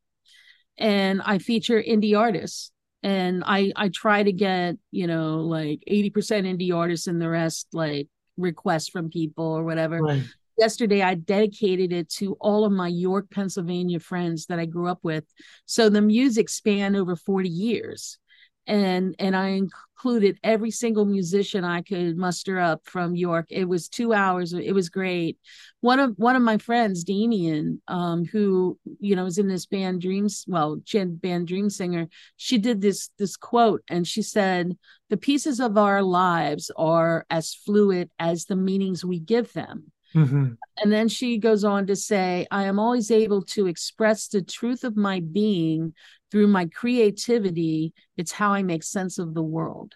[0.79, 2.73] And I feature indie artists.
[3.03, 7.69] And I I try to get, you know, like 80% indie artists and the rest
[7.75, 10.23] like requests from people or whatever Right.
[10.59, 15.01] yesterday I dedicated it to all of my York, Pennsylvania friends that I grew up
[15.03, 15.25] with.
[15.67, 18.19] So the music spanned over 40 years.
[18.67, 23.47] And and I included every single musician I could muster up from York.
[23.51, 24.53] It was two hours.
[24.53, 25.39] It was great.
[25.81, 30.01] One of one of my friends, Damien, um, who you know was in this band
[30.01, 32.09] Dreams, well, she had band Dream Singer.
[32.37, 34.77] She did this this quote, and she said,
[35.11, 40.57] "The pieces of our lives are as fluid as the meanings we give them." Mhm.
[40.83, 44.85] And then she goes on to say, I am always able to express the truth
[44.85, 45.95] of my being
[46.35, 47.93] through my creativity.
[48.17, 49.95] It's how I make sense of the world.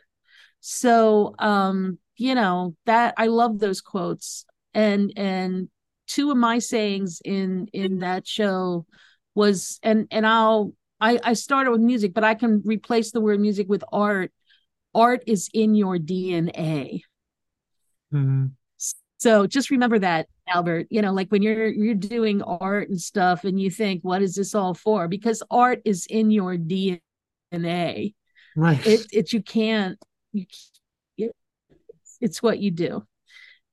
[0.60, 4.44] So, um, you know, that I love those quotes.
[4.72, 5.68] And, and
[6.06, 8.86] two of my sayings in, in that show
[9.34, 13.40] was, and, and I'll, I, I started with music, but I can replace the word
[13.40, 14.30] music with art.
[14.94, 17.00] Art is in your DNA.
[18.14, 18.52] Mhm.
[19.18, 20.86] So just remember that, Albert.
[20.90, 24.34] You know, like when you're you're doing art and stuff, and you think, "What is
[24.34, 28.14] this all for?" Because art is in your DNA.
[28.56, 28.86] Right.
[28.86, 29.98] It it you can't.
[30.32, 30.46] You,
[31.16, 31.36] it,
[32.20, 33.04] it's what you do.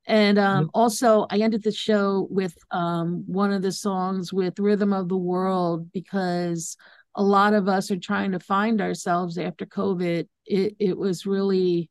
[0.08, 4.94] And um, also, I ended the show with um, one of the songs with "Rhythm
[4.94, 6.78] of the World" because
[7.16, 10.28] a lot of us are trying to find ourselves after COVID.
[10.46, 11.90] It it was really,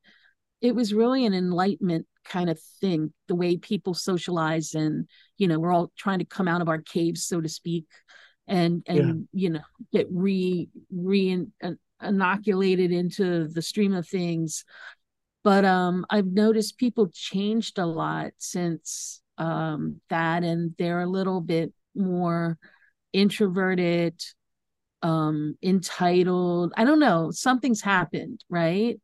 [0.64, 5.58] it was really an enlightenment kind of thing the way people socialize and you know
[5.58, 7.84] we're all trying to come out of our caves so to speak
[8.48, 9.60] and and you know
[9.92, 11.46] get re re
[12.02, 14.64] inoculated into the stream of things.
[15.42, 21.42] But um i've noticed people changed a lot since um that and they're a little
[21.42, 22.58] bit more
[23.12, 24.18] introverted
[25.02, 28.98] um entitled i don't know something's happened right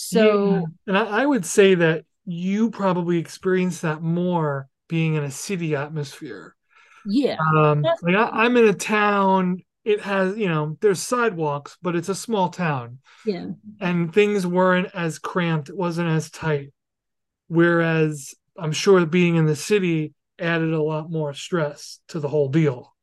[0.00, 0.62] so Yeah.
[0.86, 5.74] and I, I would say that you probably experience that more being in a city
[5.74, 6.54] atmosphere.
[7.04, 9.62] yeah Um, like I, I'm in a town.
[9.84, 13.46] It has, you know, there's sidewalks, but it's a small town, yeah
[13.80, 15.68] and things weren't as cramped.
[15.70, 16.72] It wasn't as tight.
[17.48, 22.48] Whereas I'm sure being in the city added a lot more stress to the whole
[22.48, 22.94] deal.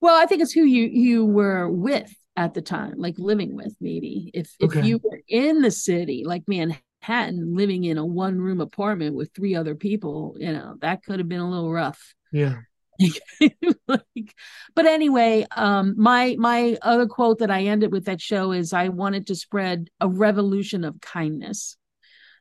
[0.00, 3.74] Well, I think it's who you you were with at the time, like living with
[3.80, 4.30] maybe.
[4.32, 9.16] If if you were in the city, like Manhattan, living in a one room apartment
[9.16, 12.14] with three other people, you know, that could have been a little rough.
[12.30, 12.60] Yeah.
[13.88, 14.34] like,
[14.76, 18.88] but anyway, um, my my other quote that I ended with that show is I
[18.88, 21.76] wanted to spread a revolution of kindness.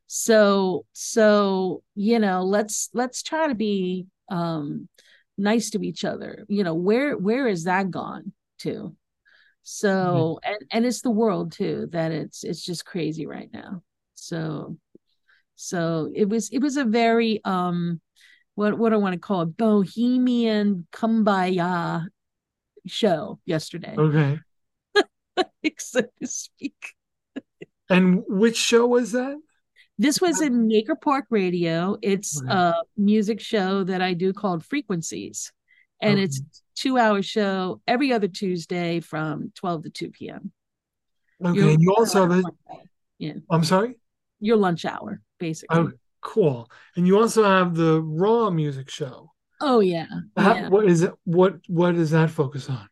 [0.06, 4.90] So so you know, let's let's try to be um
[5.40, 6.46] nice to each other.
[6.48, 8.96] You know, where where is that gone to?
[9.70, 13.84] So and and it's the world too that it's it's just crazy right now.
[14.16, 14.78] So
[15.56, 18.00] so it was it was a very um
[18.56, 22.08] what what I want to call it bohemian kumbaya
[22.86, 24.40] show yesterday, Okay.
[25.80, 26.94] so to speak.
[27.90, 29.36] And which show was that?
[30.00, 31.98] This was in Maker Park Radio.
[32.02, 32.54] It's Okay.
[32.54, 35.52] a music show that I do called Frequencies,
[36.02, 36.42] and it's
[36.78, 40.52] two hour show every other Tuesday from twelve to two p.m.
[41.44, 41.60] Okay.
[41.60, 42.44] Your- and you also have
[43.18, 44.00] yeah, I'm sorry?
[44.40, 45.78] your lunch hour basically.
[45.80, 46.70] Oh, cool.
[46.96, 49.32] And you also have the Raw music show.
[49.60, 50.70] Oh yeah, How- yeah.
[50.70, 51.14] What is it?
[51.24, 52.88] What What does that focus on?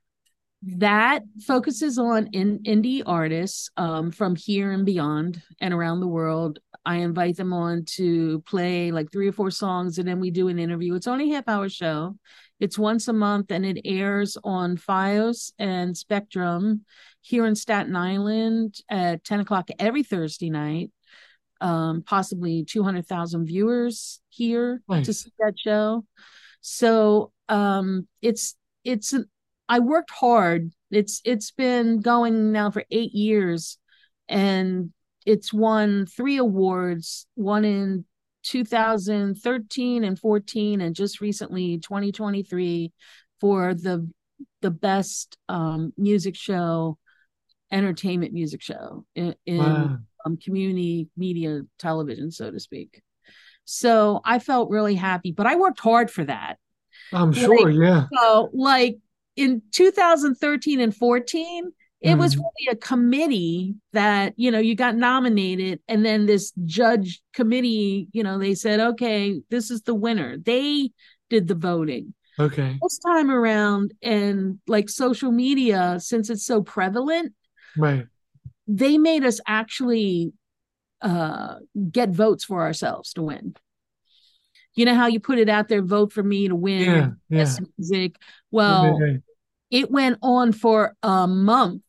[0.68, 6.60] That focuses on in, indie artists um, from here and beyond and around the world.
[6.86, 10.48] I invite them on to play like three or four songs, and then we do
[10.48, 10.96] an interview.
[10.96, 12.18] It's only a half hour show.
[12.60, 16.86] It's once a month, and it airs on FiOS and Spectrum
[17.22, 20.92] here in Staten Island at ten o'clock every Thursday night.
[21.62, 25.06] Um, possibly two hundred thousand viewers here Nice.
[25.06, 26.06] to see that show.
[26.62, 29.30] So um, it's it's an
[29.68, 30.72] I worked hard.
[30.92, 33.78] It's it's been going now for eight years,
[34.30, 34.92] and
[35.26, 37.26] it's won three awards.
[37.36, 38.06] One in
[38.44, 42.92] 2013 and 14, and just recently 2023
[43.42, 44.10] for the
[44.62, 46.98] the best um, music show,
[47.72, 49.98] entertainment music show in, in Wow.
[50.26, 53.02] um, community media television, so to speak.
[53.66, 56.58] So I felt really happy, but I worked hard for that.
[57.12, 58.06] I'm sure, yeah.
[58.14, 58.98] So, like
[59.36, 61.72] in 2013 and 14,
[62.02, 62.40] it was Mhm.
[62.40, 68.24] really a committee that, you know, you got nominated, and then this judge committee, you
[68.24, 70.38] know, they said, okay, this is the winner.
[70.38, 70.92] They
[71.30, 72.14] did the voting.
[72.40, 72.78] Okay.
[72.82, 77.34] This time around, and like social media, since it's so prevalent,
[77.78, 78.08] Right.
[78.68, 80.34] they made us actually
[81.02, 81.56] uh
[81.92, 83.56] get votes for ourselves to win.
[84.76, 87.58] You know how you put it out there, vote for me to win Yeah, yeah.
[87.78, 88.18] music.
[88.52, 89.00] Well,
[89.72, 91.82] it went on for a month.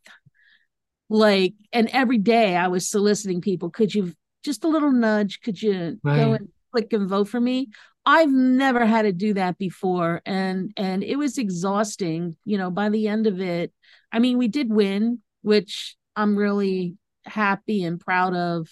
[1.09, 4.13] Like, and every day I was soliciting people, could you
[4.45, 5.41] just a little nudge?
[5.41, 6.19] Could you Right.
[6.19, 7.69] go and click and vote for me?
[8.05, 10.23] I've never had to do that before.
[10.25, 13.73] And and it was exhausting, you know, by the end of it.
[14.13, 18.69] I mean, we did win, which I'm really happy and proud of.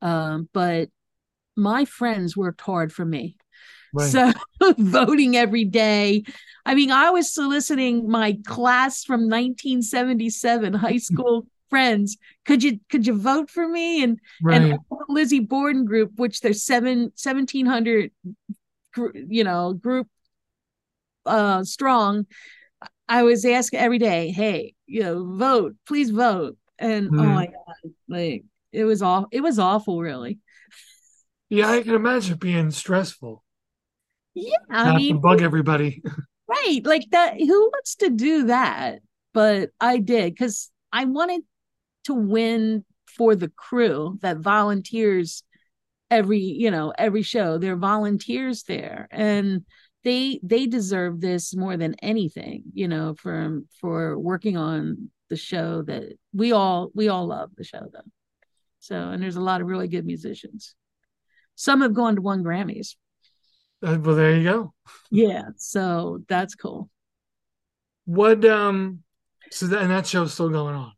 [0.00, 0.88] Um, but
[1.56, 3.36] my friends worked hard for me.
[3.92, 4.10] Right.
[4.10, 4.32] So
[4.78, 6.24] voting every day.
[6.66, 12.16] I mean, I was soliciting my class from 1977 high school friends.
[12.44, 14.02] Could you could you vote for me?
[14.02, 14.72] And Right.
[14.72, 18.10] and Lizzie Borden group, which there's seven 1700
[19.12, 20.08] you know group
[21.26, 22.26] uh strong.
[23.08, 26.56] I was asking every day, hey, you know, vote, please vote.
[26.78, 27.34] And oh Mhm.
[27.34, 30.38] my god, like it was all it was awful, really.
[31.54, 33.44] Yeah, I can imagine being stressful.
[34.34, 36.02] Yeah, I Have to mean, bug everybody.
[36.46, 36.80] Right.
[36.84, 37.38] Like that.
[37.38, 39.00] Who wants to do that?
[39.32, 41.40] But I did because I wanted
[42.04, 45.42] to win for the crew that volunteers
[46.10, 47.56] every, you know, every show.
[47.56, 49.64] They're volunteers there and
[50.04, 55.82] they they deserve this more than anything, you know, for for working on the show
[55.82, 58.10] that we all we all love the show though.
[58.80, 60.74] So and there's a lot of really good musicians.
[61.56, 62.96] Some have gone to one Grammys.
[63.82, 64.74] Uh, well, there you go.
[65.10, 66.88] Yeah, so that's cool.
[68.06, 69.00] What um
[69.50, 70.92] so that and that show's still going on.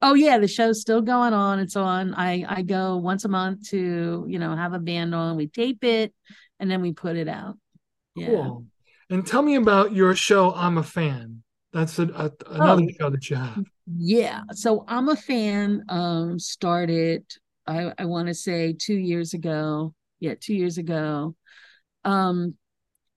[0.00, 1.58] Oh yeah, the show's still going on.
[1.58, 2.14] It's on.
[2.14, 5.36] I I go once a month to you know have a band on.
[5.36, 6.14] We tape it
[6.60, 7.58] and then we put it out.
[8.14, 8.26] Yeah.
[8.28, 8.66] Cool.
[9.10, 11.42] And tell me about your show I'm a fan.
[11.72, 12.88] That's a, a, another Oh.
[12.98, 13.64] show that you have.
[13.96, 14.42] Yeah.
[14.52, 15.84] So I'm a fan.
[15.88, 17.24] Um, started
[17.68, 19.94] I I want to say two years ago.
[20.20, 21.36] Yeah, two years ago.
[22.04, 22.54] Um,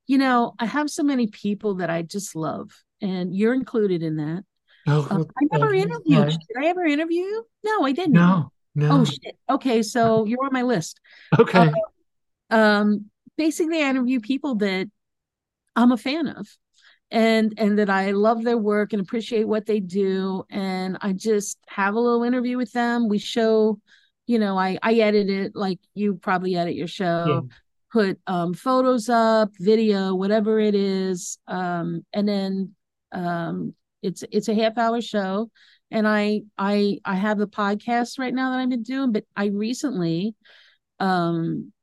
[0.07, 4.17] you know, I have so many people that I just love, and you're included in
[4.17, 4.43] that.
[4.87, 6.27] Oh, Um, I never interviewed.
[6.27, 7.47] Did I ever interview you?
[7.63, 8.13] No, I didn't.
[8.13, 8.99] No, no.
[8.99, 9.37] Oh shit.
[9.49, 10.99] Okay, so you're on my list.
[11.39, 11.71] Okay.
[12.49, 13.05] um
[13.37, 14.89] basically I interview people that
[15.75, 16.47] I'm a fan of
[17.09, 21.57] and and that I love their work and appreciate what they do and I just
[21.67, 23.79] have a little interview with them we show
[24.31, 27.41] you know I I edit it like you probably edit your show Yeah.
[27.91, 32.73] put um photos up video whatever it is um and then
[33.11, 35.51] um it's it's a half hour show
[35.91, 39.47] and I I I have the podcast right now that I've been doing but I
[39.47, 40.33] recently
[40.99, 41.73] um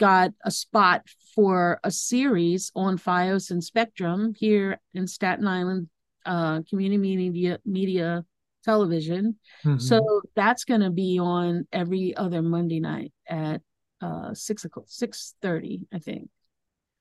[0.00, 1.02] got a spot
[1.36, 5.88] for a series on FiOS and Spectrum here in Staten Island
[6.26, 8.24] uh, community media media
[8.64, 9.38] television.
[9.64, 9.80] Mhm.
[9.80, 13.60] So that's going to be on every other Monday night at
[14.00, 16.28] uh, six o'clock, six thirty, I think.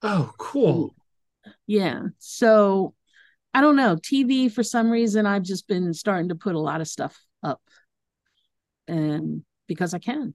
[0.03, 0.95] oh, cool.
[1.67, 2.03] Yeah.
[2.19, 2.93] So
[3.53, 3.95] I don't know.
[3.97, 7.61] TV for some reason I've just been starting to put a lot of stuff up,
[8.87, 10.33] and because I can.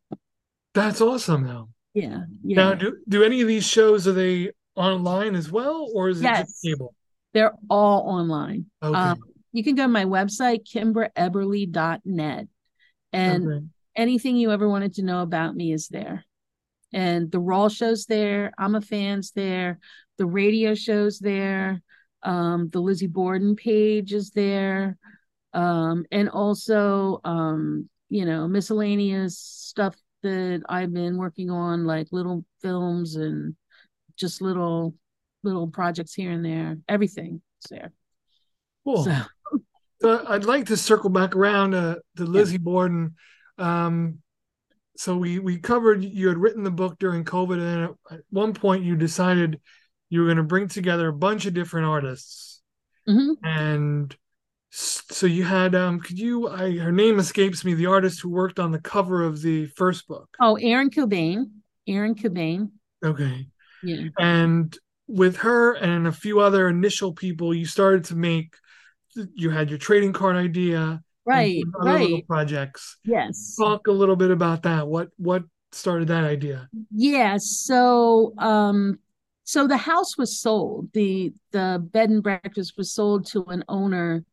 [0.74, 1.68] That's awesome though.
[1.94, 2.22] Yeah.
[2.44, 2.56] Yeah.
[2.56, 6.24] Now, do do any of these shows are they online as well, or is it
[6.24, 6.46] Yes.
[6.48, 6.94] just cable?
[7.32, 8.66] They're all online.
[8.82, 8.98] Okay.
[8.98, 9.18] Um,
[9.56, 12.48] you can go to my website, kimbraeberly.net,
[13.12, 13.66] and Okay.
[13.96, 16.24] anything you ever wanted to know about me is there.
[16.92, 18.52] And the Raw show's there.
[18.58, 19.78] I'm a fan's there.
[20.18, 21.82] The radio show's there.
[22.22, 24.98] Um, the Lizzie Borden page is there.
[25.54, 32.44] Um, and also um, you know, miscellaneous stuff that I've been working on, like little
[32.60, 33.56] films and
[34.16, 34.94] just little
[35.42, 36.76] little projects here and there.
[36.88, 37.92] Everything is there.
[38.84, 39.04] Cool.
[39.04, 39.16] So
[40.00, 43.14] So I'd like to circle back around uh, to Lizzie Borden.
[43.58, 44.18] Um,
[44.96, 48.20] so we we covered you had written the book during COVID, and then at, at
[48.30, 49.60] one point you decided
[50.08, 52.62] you were going to bring together a bunch of different artists,
[53.08, 53.36] Mhm.
[53.42, 54.16] and
[54.70, 56.48] so you had um, could you?
[56.48, 57.74] I her name escapes me.
[57.74, 60.28] The artist who worked on the cover of the first book.
[60.40, 61.50] Oh, Aaron Cobain.
[61.86, 62.70] Aaron Cobain.
[63.04, 63.46] Okay,
[63.82, 64.08] Yeah.
[64.18, 64.76] and
[65.08, 68.54] with her and a few other initial people, you started to make.
[69.34, 71.60] You had your trading card idea, Right.
[71.62, 72.26] some other little Right.
[72.28, 72.98] projects.
[73.04, 73.56] Yes.
[73.58, 74.86] talk a little bit about that.
[74.86, 76.68] What what started that idea?
[76.94, 78.98] Yeah, so um
[79.44, 80.92] so the house was sold.
[80.92, 84.24] The the bed and breakfast was sold to an owner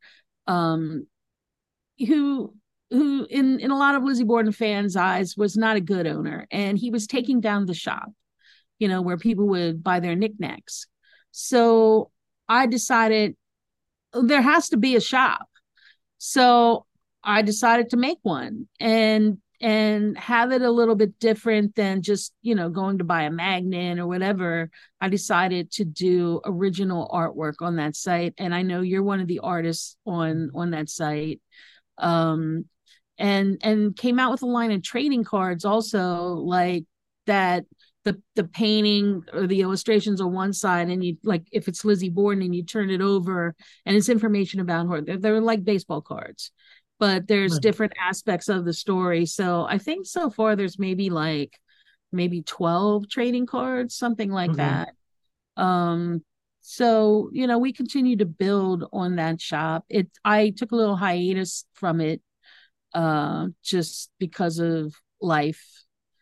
[0.47, 1.07] um
[1.99, 2.53] who
[2.89, 6.47] who in in a lot of Lizzie Borden fans' eyes was not a good owner
[6.51, 8.11] and he was taking down the shop,
[8.79, 10.87] you know, where people would buy their knickknacks.
[11.31, 12.11] So
[12.47, 13.35] I decided
[14.13, 15.47] there has to be a shop.
[16.17, 16.85] So
[17.23, 22.33] I decided to make one and and have it a little bit different than just,
[22.41, 24.69] you know, going to buy a magnet or whatever.
[24.99, 29.27] I decided to do original artwork on that site and I know you're one of
[29.27, 31.41] the artists on on that site.
[31.97, 32.65] Um
[33.17, 36.85] and and came out with a line of trading cards also like
[37.25, 37.65] that
[38.03, 42.09] the the painting or the illustrations on one side and you like if it's Lizzie
[42.09, 46.01] Borden and you turn it over and it's information about her they're, they're like baseball
[46.01, 46.51] cards
[46.99, 47.61] but there's Right.
[47.61, 51.57] different aspects of the story so I think so far there's maybe like
[52.11, 54.57] maybe 12 trading cards something like Okay.
[54.57, 54.93] that
[55.57, 56.23] um
[56.61, 60.95] so you know we continue to build on that shop it I took a little
[60.95, 62.21] hiatus from it
[62.93, 65.63] uh just because of life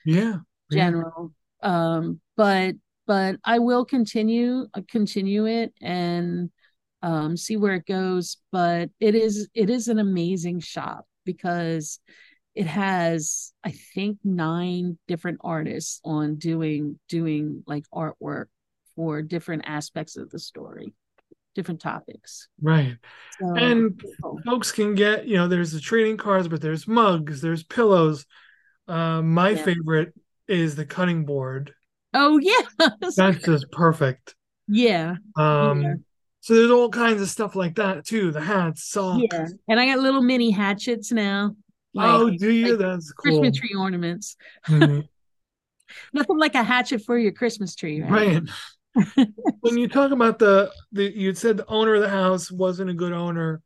[0.05, 0.39] yeah.
[0.71, 2.75] general um but
[3.07, 6.49] but i will continue uh, continue it and
[7.01, 11.99] um see where it goes but it is it is an amazing shop because
[12.55, 18.45] it has i think nine different artists on doing doing like artwork
[18.95, 20.93] for different aspects of the story
[21.55, 22.97] different topics Right.
[23.39, 24.41] so And cool.
[24.45, 28.25] folks can get, you know, there's the trading cards, but there's mugs, there's pillows.
[28.87, 29.65] Uh, my Yeah.
[29.65, 30.13] favorite
[30.51, 31.73] is the cutting board.
[32.13, 34.35] oh yeah That's just perfect.
[34.67, 35.93] yeah Um, Yeah.
[36.41, 38.31] so there's all kinds of stuff like that too.
[38.31, 39.23] The hats, socks.
[39.31, 41.55] yeah and i got little mini hatchets now
[41.97, 42.71] oh, do you?
[42.77, 43.41] like That's cool.
[43.41, 44.35] Christmas tree ornaments.
[44.67, 45.07] Mhm.
[46.13, 48.41] Nothing like a hatchet for your Christmas tree, right?
[48.95, 49.27] Right.
[49.61, 52.93] when you talk about the the you said the owner of the house wasn't a
[52.93, 53.61] good owner.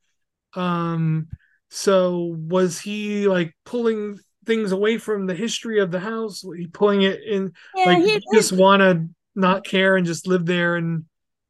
[0.55, 1.27] Um
[1.69, 6.43] so was he like pulling things away from the history of the house?
[6.73, 10.45] Pulling it in Yeah, like he, you just want to not care and just live
[10.45, 11.05] there and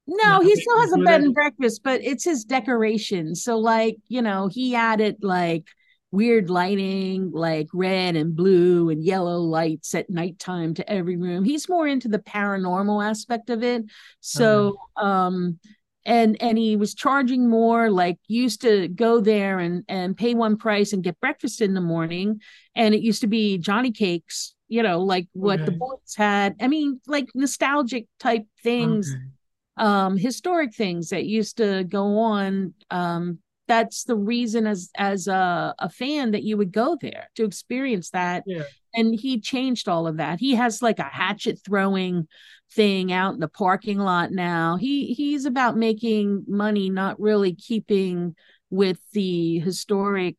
[0.08, 3.34] no, he still has a bed and breakfast, but it's his decoration.
[3.34, 5.66] So, like, you know, he added like
[6.12, 11.44] weird lighting, like red and blue and yellow lights at nighttime to every room.
[11.44, 13.86] He's more into the paranormal aspect of it.
[14.22, 15.60] So, um,
[16.06, 20.58] and and he was charging more like used to go there and and pay one
[20.58, 22.42] price and get breakfast in the morning.
[22.76, 26.56] And it used to be johnny cakes you know like what the boys had.
[26.62, 29.88] I mean like nostalgic type things Okay.
[29.90, 32.74] um historic things that used to go on.
[32.90, 37.46] Um that's the reason as as a, a fan that you would go there to
[37.46, 38.44] experience that.
[38.46, 38.64] Yeah.
[38.96, 40.40] And he changed all of that.
[40.40, 42.28] He has like a hatchet throwing
[42.72, 44.78] thing out in the parking lot now.
[44.78, 48.36] He he's about making money not really keeping
[48.70, 50.36] with the historic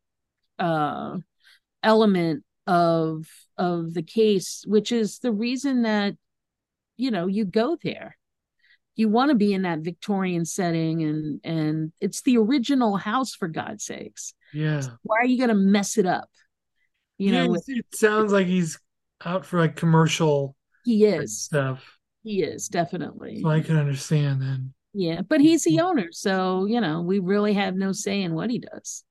[0.58, 1.18] uh
[1.82, 3.26] element of
[3.56, 6.14] of the case which is the reason that
[6.96, 8.16] you know you go there.
[8.96, 13.48] You want to be in that victorian setting and and it's the original house for
[13.48, 14.34] god's sakes.
[14.52, 14.82] Yeah.
[15.02, 16.30] why are you going to mess it up
[17.18, 18.78] you Yeah, know it's- it sounds like he's
[19.24, 21.98] out for like commercial he is stuff.
[22.22, 24.74] he is definitely So I can understand then.
[24.92, 25.86] yeah but he's the mm-hmm.
[25.86, 29.04] owner so you know we really have no say in what he does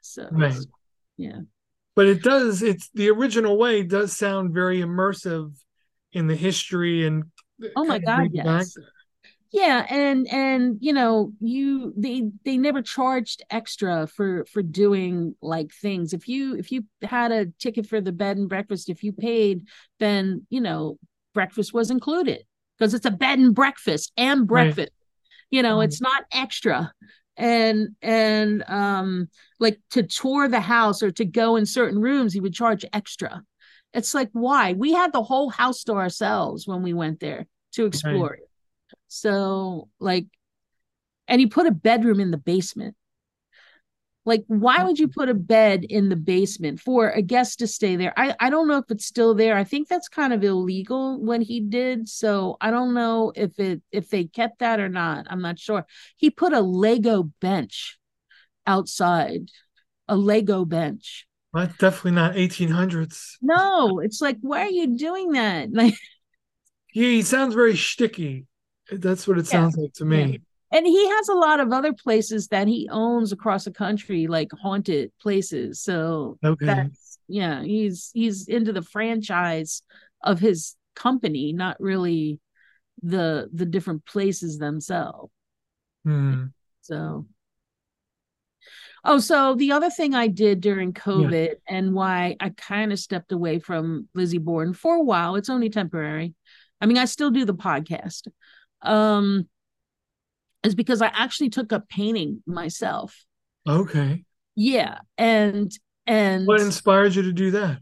[0.00, 0.56] so Right.
[1.16, 1.40] yeah
[1.94, 5.52] But it does, it's the original way does sound very immersive
[6.12, 7.24] in the history and
[7.76, 8.66] Oh my God, back.
[9.52, 15.72] Yeah and and you know you they they never charged extra for for doing like
[15.72, 19.12] things if you if you had a ticket for the bed and breakfast if you
[19.12, 19.66] paid
[20.00, 20.98] then you know
[21.34, 22.42] breakfast was included
[22.78, 24.90] because it's a bed and breakfast and breakfast
[25.50, 25.86] You know, Right.
[25.86, 26.92] it's not extra.
[27.36, 29.28] And and um
[29.60, 33.42] like to tour the house or to go in certain rooms, he would charge extra.
[33.94, 34.74] It's like why?
[34.74, 38.48] We had the whole house to ourselves when we went there to explore it.
[39.12, 40.26] So like
[41.28, 42.96] and he put a bedroom in the basement.
[44.24, 45.20] Like, why would you mm-hmm.
[45.20, 48.12] put a bed in the basement for a guest to stay there?
[48.16, 49.56] I, I don't know if it's still there.
[49.56, 52.08] I think that's kind of illegal when he did.
[52.08, 55.26] So I don't know if it if they kept that or not.
[55.28, 55.86] I'm not sure.
[56.16, 57.98] He put a Lego bench
[58.66, 59.50] outside,
[60.06, 61.26] a Lego bench.
[61.52, 63.36] That's definitely not 1800s.
[63.42, 65.68] No, it's like, why are you doing that?
[65.72, 65.94] Like,
[66.86, 68.46] He, he sounds very shticky.
[69.00, 69.50] That's what it Yeah.
[69.50, 70.40] sounds like to me.
[70.70, 74.50] and he has a lot of other places that he owns across the country, like
[74.52, 75.82] haunted places.
[75.82, 76.88] So Okay.
[77.28, 79.82] yeah, he's he's into the franchise
[80.22, 82.40] of his company, not really
[83.02, 85.32] the the different places themselves.
[86.04, 86.46] Hmm.
[86.82, 87.26] So
[89.04, 93.32] Oh, so the other thing I did during COVID and why I kind of stepped
[93.32, 96.34] away from Lizzie Borden for a while, it's only temporary.
[96.80, 98.28] I mean, I still do the podcast.
[98.82, 99.48] Um
[100.62, 103.24] is because I actually took up painting myself.
[103.68, 104.24] Okay.
[104.54, 105.72] Yeah, and
[106.06, 107.78] and What inspired you to do that?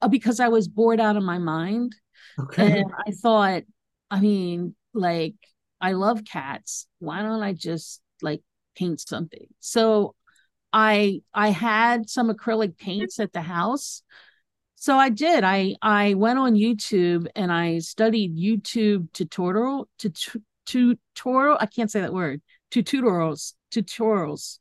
[0.00, 1.94] uh, because I was bored out of my mind.
[2.38, 2.80] Okay.
[2.80, 3.62] And I thought,
[4.10, 5.34] I mean, like,
[5.80, 6.86] I love cats.
[6.98, 8.42] Why don't I just like
[8.76, 9.46] paint something?
[9.60, 10.14] So
[10.72, 14.02] I I had some acrylic paints at the house.
[14.84, 15.44] So I did.
[15.44, 20.12] I I went on YouTube and I studied YouTube tutorial to
[20.66, 21.56] tutorial.
[21.58, 22.42] I can't say that word.
[22.70, 23.54] Tutorials.
[23.74, 24.58] Tutorials.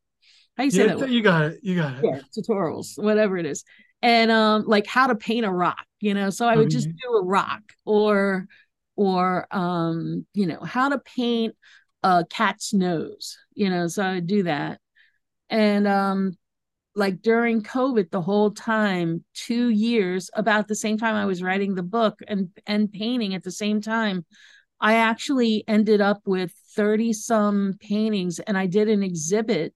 [0.56, 1.10] How you say Yeah, that word?
[1.12, 1.60] you got it.
[1.62, 2.06] You got it.
[2.06, 3.66] yeah tutorials whatever it is
[4.02, 6.96] and um like how to paint a rock you know so i would just Okay.
[7.04, 8.48] do a rock or
[8.96, 11.54] or um you know how to paint
[12.04, 14.80] a cat's nose you know so i would do that
[15.50, 16.38] and um
[16.96, 21.76] like during covid the whole time 2 years about the same time i was writing
[21.76, 24.26] the book and and painting at the same time
[24.80, 29.74] i actually ended up with 30 some paintings and i did an exhibit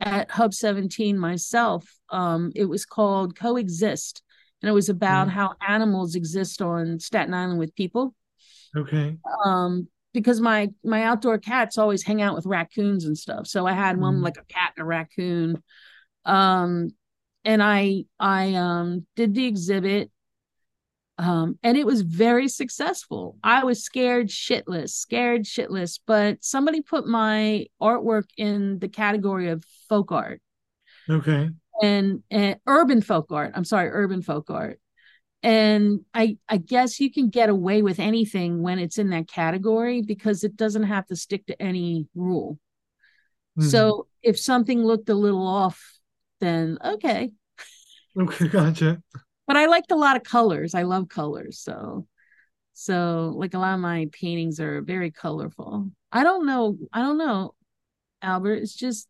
[0.00, 1.84] at Hub 17 myself.
[2.10, 4.22] Um, it was called Coexist,
[4.62, 5.32] and it was about Mhm.
[5.32, 8.14] how animals exist on Staten Island with people.
[8.76, 9.18] Okay.
[9.44, 13.46] Um, because my my outdoor cats always hang out with raccoons and stuff.
[13.46, 14.22] So I had one Mhm.
[14.22, 15.62] like a cat and a raccoon.
[16.28, 16.90] Um,
[17.44, 20.10] and I I um did the exhibit.
[21.20, 23.38] Um, and it was very successful.
[23.42, 29.64] I was scared shitless, scared shitless, but somebody put my artwork in the category of
[29.88, 30.40] folk art
[31.10, 31.50] Okay.
[31.82, 33.52] and, and urban folk art.
[33.56, 34.78] I'm sorry, urban folk art.
[35.42, 40.02] And I I guess you can get away with anything when it's in that category
[40.02, 42.60] because it doesn't have to stick to any rule.
[43.58, 43.70] Mhm.
[43.70, 45.97] So if something looked a little off,
[46.40, 47.30] then okay.
[48.18, 49.02] Okay, gotcha.
[49.46, 50.74] But I liked a lot of colors.
[50.74, 51.60] I love colors.
[51.60, 52.06] So
[52.74, 55.90] so like a lot of my paintings are very colorful.
[56.12, 56.78] I don't know.
[56.92, 57.54] I don't know,
[58.22, 58.56] Albert.
[58.56, 59.08] It's just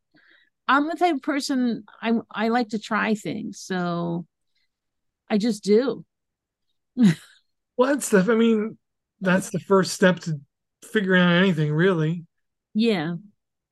[0.67, 3.61] I'm the type of person I I like to try things.
[3.61, 4.27] So
[5.29, 6.05] I just do.
[7.79, 8.19] Well, that's the.
[8.29, 8.77] I mean,
[9.21, 10.41] that's the first step to
[10.85, 12.27] figuring out anything, really.
[12.75, 13.15] Yeah.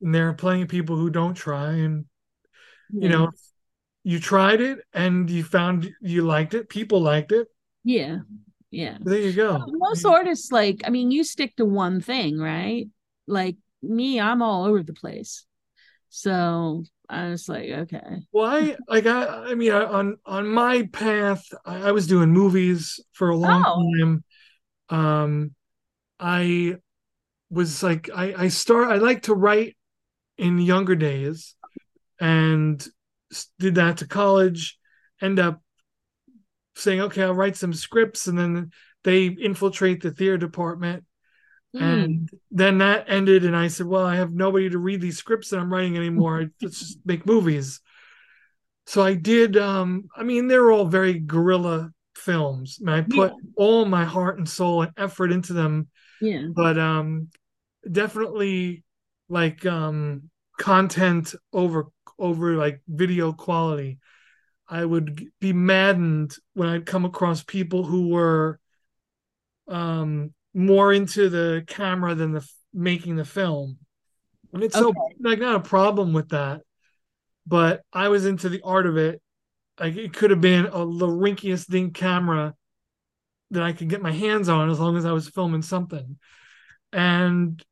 [0.01, 2.05] And there are plenty of people who don't try, and
[2.93, 3.31] you know,
[4.05, 6.69] you tried it and you found you liked it.
[6.69, 7.49] People liked it.
[7.85, 8.19] Yeah.
[8.71, 8.99] Yeah.
[9.01, 9.65] There you go.
[9.69, 12.89] Most artists like, I mean, you stick to one thing, right?
[13.27, 15.47] Like me, I'm all over the place.
[16.11, 18.23] So I was like, okay.
[18.33, 22.31] Well, I like I, I mean I, on on my path, I, I was doing
[22.33, 23.83] movies for a long Oh.
[23.99, 24.25] time.
[24.91, 25.55] Um,
[26.21, 26.77] I
[27.51, 29.77] was like I I start I like to write
[30.39, 31.56] in younger days,
[32.21, 32.85] and
[33.59, 34.79] did that to college.
[35.21, 35.63] End up
[36.75, 38.71] saying, okay, I'll write some scripts, and then
[39.05, 41.05] they infiltrate the theater department.
[41.75, 41.83] Hmm.
[41.83, 45.51] And then that ended, and I said, "Well, I have nobody to read these scripts
[45.51, 46.51] that I'm writing anymore.
[46.63, 47.81] Let's just make movies."
[48.87, 49.57] So I did.
[49.57, 52.79] Um, I mean, they're all very guerrilla films.
[52.81, 55.89] And I put all my heart and soul and effort into them,
[56.21, 56.47] Yeah.
[56.55, 57.29] but um,
[57.91, 58.85] definitely
[59.29, 61.87] like um, content over
[62.19, 63.99] over like video quality.
[64.69, 68.59] I would be maddened when I'd come across people who were
[69.69, 73.79] um more into the camera than the making the film.
[74.53, 76.63] And it's so like not a problem with that,
[77.47, 79.21] but I was into the art of it.
[79.79, 82.55] Like it could have been a the rinkiest ding camera
[83.51, 86.19] that I could get my hands on as long as I was filming something.
[86.93, 87.63] And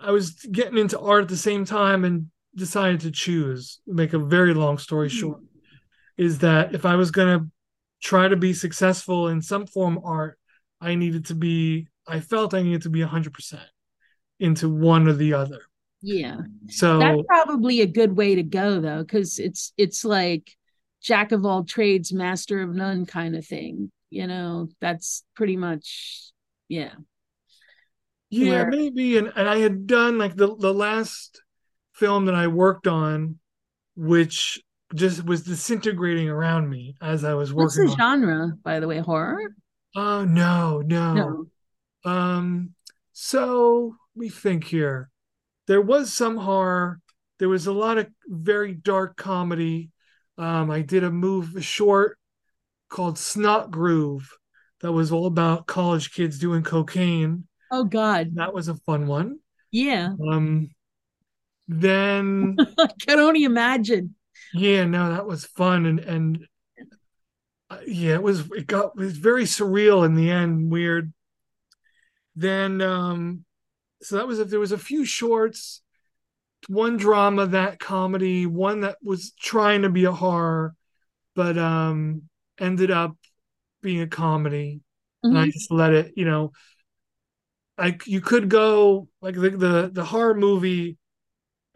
[0.00, 3.80] I was getting into art at the same time and decided to choose.
[3.86, 5.18] Make a very long story mm-hmm.
[5.18, 5.40] short,
[6.16, 7.46] is that if I was gonna
[8.02, 10.38] try to be successful in some form of art,
[10.80, 11.88] I needed to be.
[12.06, 13.68] I felt I needed to be hundred percent
[14.38, 15.60] into one or the other.
[16.02, 16.38] Yeah.
[16.68, 20.56] So That's probably a good way to go though, because it's it's like
[21.02, 23.90] jack of all trades, master of none kind of thing.
[24.10, 26.32] You know, that's pretty much
[26.68, 26.92] yeah.
[28.30, 29.18] Yeah, where- maybe.
[29.18, 31.42] And and I had done like the the last
[31.96, 33.38] film that I worked on,
[33.96, 34.62] which
[34.94, 38.98] just was disintegrating around me as I was What's working the genre, by the way?
[38.98, 39.54] Horror?
[39.94, 41.14] Oh no, no.
[41.14, 42.10] No.
[42.10, 42.74] Um,
[43.12, 45.10] so let me think here.
[45.66, 47.00] There was some horror.
[47.38, 49.90] There was a lot of very dark comedy.
[50.38, 52.18] Um, I did a move a short
[52.88, 54.30] called Snot Groove
[54.80, 57.46] that was all about college kids doing cocaine.
[57.72, 58.34] Oh God.
[58.34, 59.38] That was a fun one.
[59.72, 60.10] Yeah.
[60.30, 60.70] Um,
[61.68, 64.14] then I can only imagine.
[64.52, 66.46] yeah, no, that was fun and and
[67.70, 71.12] uh, yeah, it was it got it was very surreal in the end, weird.
[72.34, 73.44] Then um,
[74.02, 75.82] so that was if there was a few shorts,
[76.68, 80.74] one drama, that comedy, one that was trying to be a horror,
[81.34, 82.24] but um
[82.58, 83.16] ended up
[83.82, 84.80] being a comedy,
[85.30, 85.52] and I Mhm.
[85.52, 86.52] just let it, you know.
[87.78, 90.96] I you could go like the the, the horror movie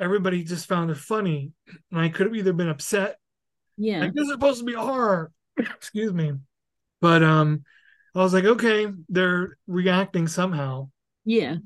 [0.00, 1.52] everybody just found it funny
[1.90, 3.16] and i could have either been upset
[3.76, 4.00] Yeah.
[4.00, 6.32] like this is supposed to be a horror excuse me
[7.00, 7.64] but um
[8.14, 10.88] i was like okay they're reacting somehow
[11.24, 11.56] Yeah.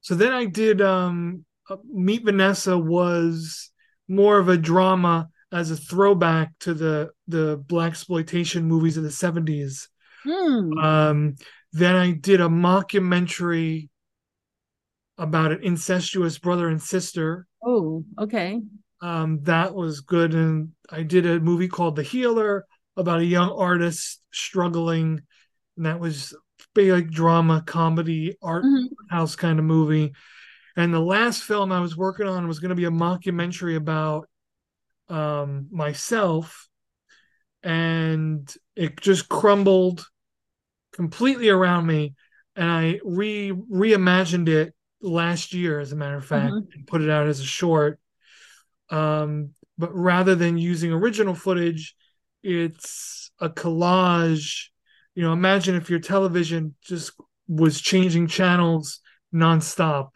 [0.00, 3.70] so then i did um uh, meet vanessa was
[4.08, 9.88] more of a drama as a throwback to the the blaxploitation movies of the 70s
[10.24, 10.78] Hmm.
[10.78, 11.34] um
[11.72, 13.88] then i did a mockumentary
[15.18, 18.62] about an incestuous brother and sister Oh, okay.
[19.00, 20.34] um, that was good.
[20.34, 25.22] And I did a movie called The Healer about a young artist struggling,
[25.76, 26.34] and that was
[26.74, 28.88] big like drama, comedy, art Mhm.
[29.10, 30.12] house kind of movie.
[30.76, 34.28] And the last film I was working on was going to be a mockumentary about
[35.08, 36.68] um, myself,
[37.62, 40.04] and it just crumbled
[40.92, 42.14] completely around me.
[42.56, 46.74] And I re reimagined it last year, as a matter of fact, Mhm.
[46.74, 47.98] and put it out as a short.
[48.90, 51.96] Um, but rather than using original footage,
[52.42, 54.68] it's a collage.
[55.14, 57.12] You know, imagine if your television just
[57.48, 59.00] was changing channels
[59.34, 60.10] nonstop.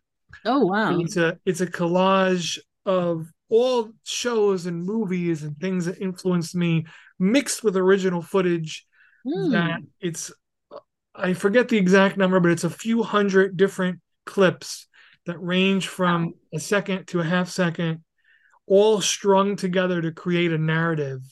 [0.45, 0.99] Oh wow.
[1.01, 6.87] It's a it's a collage of all shows and movies and things that influenced me,
[7.19, 8.87] mixed with original footage.
[9.25, 9.51] Hmm.
[9.51, 10.33] That it's
[11.15, 14.87] I forget the exact number, but it's a few hundred different clips
[15.25, 18.03] that range from a second to a half second,
[18.67, 21.23] all strung together to create a narrative.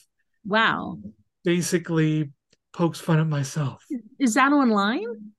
[0.45, 0.97] Wow.
[1.43, 2.31] Basically,
[2.73, 3.85] pokes fun at myself.
[4.19, 5.33] Is that online?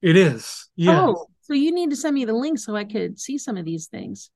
[0.00, 1.02] It is, yeah.
[1.02, 3.64] Oh, so you need to send me the link so I could see some of
[3.64, 4.30] these things.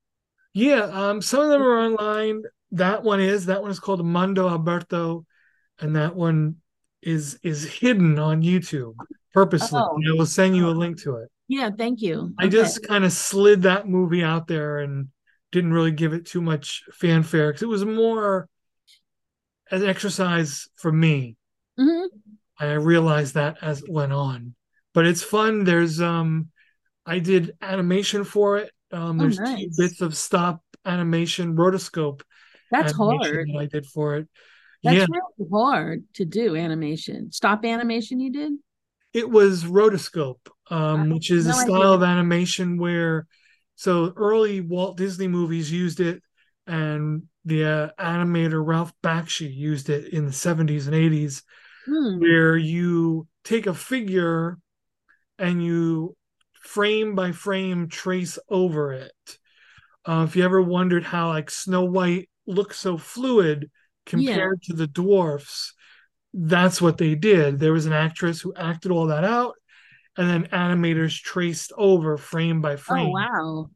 [0.54, 2.42] Yeah, um, some of them are online.
[2.72, 3.46] That one is.
[3.46, 5.26] That one is called Mundo Alberto,
[5.80, 6.56] and that one
[7.02, 8.94] is is hidden on YouTube
[9.32, 9.78] purposely.
[9.80, 9.98] Oh.
[10.08, 11.30] I will send you a link to it.
[11.48, 12.34] Yeah, thank you.
[12.38, 15.08] I just kind of slid that movie out there and
[15.52, 18.48] didn't really give it too much fanfare because it was more
[19.70, 21.36] an exercise for me.
[21.78, 22.08] Mhm.
[22.58, 24.54] I realized that as it went on.
[24.94, 25.64] But it's fun.
[25.64, 26.48] There's um
[27.04, 28.72] I did animation for it.
[28.92, 32.22] Um Oh, there's two bits of stop animation rotoscope
[32.70, 33.48] That's animation hard.
[33.52, 34.28] that I did for it.
[34.84, 37.32] That's yeah, really hard to do animation.
[37.32, 38.52] Stop animation you did?
[39.16, 41.76] It was rotoscope, um, which is a no idea.
[41.76, 43.26] style of animation where
[43.74, 46.22] so early Walt Disney movies used it,
[46.66, 51.42] and the uh, animator Ralph Bakshi used it in the 70s and 80s,
[51.86, 52.18] Hmm.
[52.18, 54.58] where you take a figure
[55.38, 56.16] and you
[56.54, 59.38] frame by frame trace over it.
[60.04, 63.70] Uh, if you ever wondered how like Snow White looks so fluid
[64.04, 65.74] compared to the dwarfs,
[66.38, 67.58] that's what they did.
[67.58, 69.54] There was an actress who acted all that out,
[70.18, 73.08] and then animators traced over frame by frame.
[73.08, 73.70] Oh wow.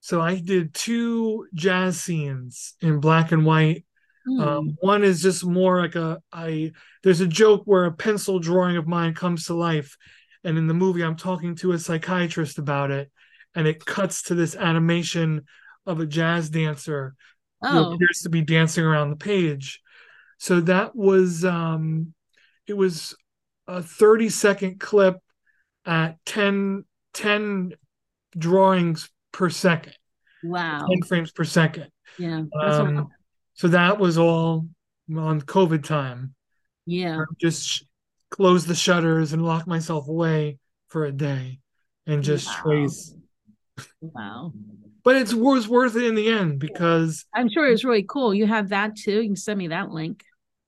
[0.00, 3.84] So I did two jazz scenes in black and white.
[4.26, 4.40] Hmm.
[4.40, 6.72] Um, one is just more like a I.
[7.02, 9.98] There's a joke where a pencil drawing of mine comes to life,
[10.42, 13.10] and in the movie I'm talking to a psychiatrist about it,
[13.54, 15.44] and it cuts to this animation
[15.84, 17.14] of a jazz dancer
[17.60, 17.92] who oh.
[17.92, 19.82] appears to be dancing around the page.
[20.40, 22.14] So that was um
[22.66, 23.14] it was
[23.68, 25.16] a 30 second clip
[25.84, 26.84] at 10
[27.14, 27.74] 10
[28.36, 29.94] drawings per second,
[30.42, 30.86] Wow.
[30.88, 31.88] 10 frames per second.
[32.18, 32.42] Yeah.
[32.60, 32.96] That's a lot.
[32.96, 33.08] Um,
[33.54, 34.66] so that was all
[35.14, 36.34] on COVID time.
[36.86, 37.24] Yeah.
[37.40, 37.82] Just sh-
[38.30, 41.60] close the shutters and lock myself away for a day
[42.06, 42.62] and just Wow.
[42.62, 43.14] trace.
[44.00, 44.52] Wow.
[45.02, 48.34] But it's was worth it in the end because I'm sure it's really cool.
[48.34, 49.20] You have that too.
[49.20, 50.24] You can send me that link.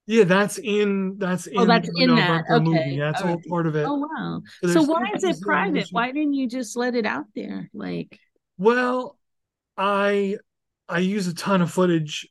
[0.06, 2.44] Yeah, that's in that's in Oh, that's in Bruno that.
[2.50, 2.64] Okay.
[2.64, 2.98] movie.
[2.98, 3.48] That's All all right.
[3.48, 3.86] part of it.
[3.86, 4.42] Oh wow.
[4.62, 5.88] So So why is it private?
[5.92, 7.70] Why didn't you just let it out there?
[7.72, 8.18] Like
[8.58, 9.16] Well,
[9.76, 10.38] I
[10.88, 12.28] I use a ton of footage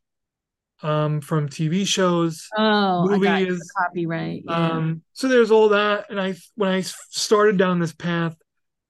[0.84, 2.48] um from TV shows.
[2.58, 4.44] oh, I got the Movies, copyright.
[4.46, 4.56] Yeah.
[4.56, 8.36] Um so there's all that and I when I started down this path,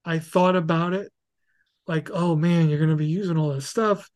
[0.04, 1.12] I thought about it
[1.86, 4.10] like, oh man, you're to be using all this stuff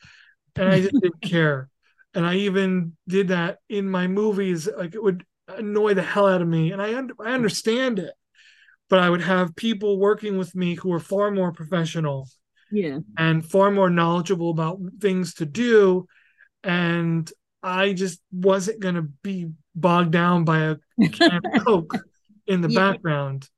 [0.56, 1.68] and I just didn't care.
[2.16, 6.42] And I even did that in my movies like it would annoy the hell out
[6.42, 6.88] of me and I
[7.24, 8.12] I understand it.
[8.88, 12.28] But I would have people working with me who are far more professional
[12.70, 12.98] yeah.
[13.16, 16.06] and far more knowledgeable about things to do
[16.64, 20.76] and i just wasn't going to be bogged down by a
[21.12, 21.94] can of coke
[22.46, 22.92] in the Yeah.
[22.92, 23.48] background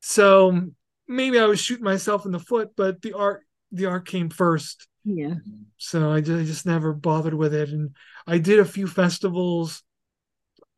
[0.00, 0.60] so
[1.06, 4.88] maybe i was shooting myself in the foot but the art the art came first
[5.04, 5.34] Yeah.
[5.78, 7.90] so I just, I just never bothered with it and
[8.26, 9.82] i did a few festivals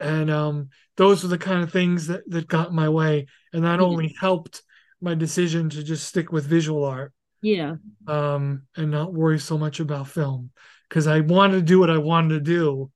[0.01, 3.81] and um those were the kind of things that that got my way and that
[3.81, 3.87] Yeah.
[3.87, 4.63] only helped
[5.01, 7.13] my decision to just stick with visual art
[7.43, 7.77] Yeah.
[8.07, 10.51] um, and not worry so much about film
[10.89, 12.91] because I wanted to do what I wanted to do.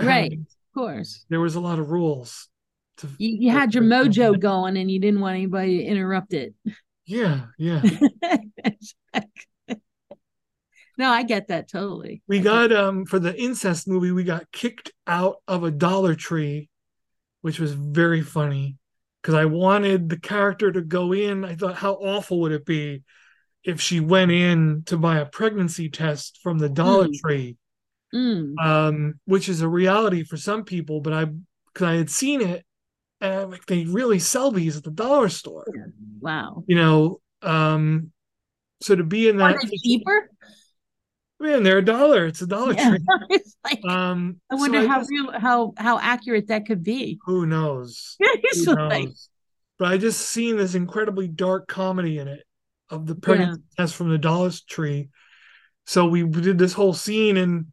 [0.00, 0.32] Right.
[0.32, 1.24] And Of course.
[1.28, 2.48] there was a lot of rules.
[2.98, 6.54] To, You, you had your mojo going and you didn't want anybody to interrupt it.
[7.04, 7.82] yeah, yeah.
[10.98, 12.22] no, I get that totally.
[12.28, 16.68] We got um for the incest movie, we got kicked out of a Dollar Tree,
[17.42, 18.76] which was very funny
[19.22, 21.44] because I wanted the character to go in.
[21.44, 23.02] I thought, how awful would it be
[23.64, 27.12] if she went in to buy a pregnancy test from the Dollar Hmm.
[27.24, 27.56] Tree?
[28.14, 28.54] Mm.
[28.64, 31.00] um, which is a reality for some people.
[31.00, 32.64] But I, because I had seen it,
[33.20, 35.66] and I'm like they really sell these at the dollar store,
[36.20, 36.62] Wow.
[36.68, 37.20] you know.
[37.42, 38.12] Um,
[38.80, 40.30] so to be in Are that, they cheaper?
[41.40, 42.26] Man, they're a dollar.
[42.26, 42.90] It's a Dollar Yeah.
[42.96, 42.98] Tree.
[43.30, 47.18] It's like, Um, I so wonder how just- real, how how accurate that could be.
[47.24, 48.16] who knows?
[48.54, 49.28] Who like, knows?
[49.78, 52.44] But I just seen this incredibly dark comedy in it
[52.88, 55.10] of the pregnancy test from the Dollar Tree.
[55.86, 57.66] So we did this whole scene, and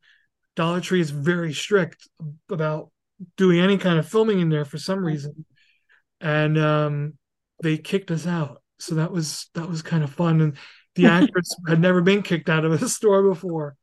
[0.55, 2.07] Dollar Tree is very strict
[2.49, 2.91] about
[3.37, 5.45] doing any kind of filming in there for some reason,
[6.19, 7.13] and um,
[7.61, 8.61] they kicked us out.
[8.79, 10.57] So that was that was kind of fun, and
[10.95, 13.75] the actress had never been kicked out of a store before.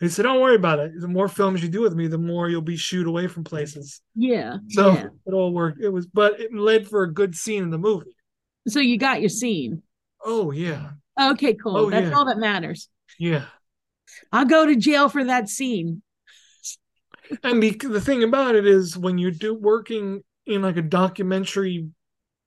[0.00, 0.92] He said, "Don't worry about it.
[1.00, 4.00] The more films you do with me, the more you'll be shooed away from places."
[4.14, 4.56] yeah.
[4.70, 5.06] So yeah.
[5.26, 5.80] it all worked.
[5.80, 8.16] It was, but it led for a good scene in the movie.
[8.66, 9.82] So you got your scene.
[10.24, 10.90] Oh yeah,
[11.20, 11.76] Okay, cool.
[11.76, 12.16] Oh, That's yeah.
[12.16, 12.88] all that matters.
[13.18, 13.44] yeah.
[14.32, 16.02] I'll go to jail for that scene.
[17.42, 21.88] And the the thing about it is, when you do working in like a documentary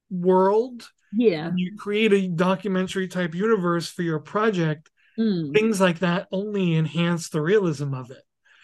[0.09, 1.51] world, Yeah.
[1.55, 4.89] you create a documentary type universe for your project.
[5.17, 5.53] Mm.
[5.53, 8.23] Things like that only enhance the realism of it.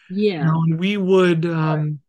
[0.10, 0.44] You Yeah.
[0.46, 1.46] know, and we would.
[1.46, 2.00] Um,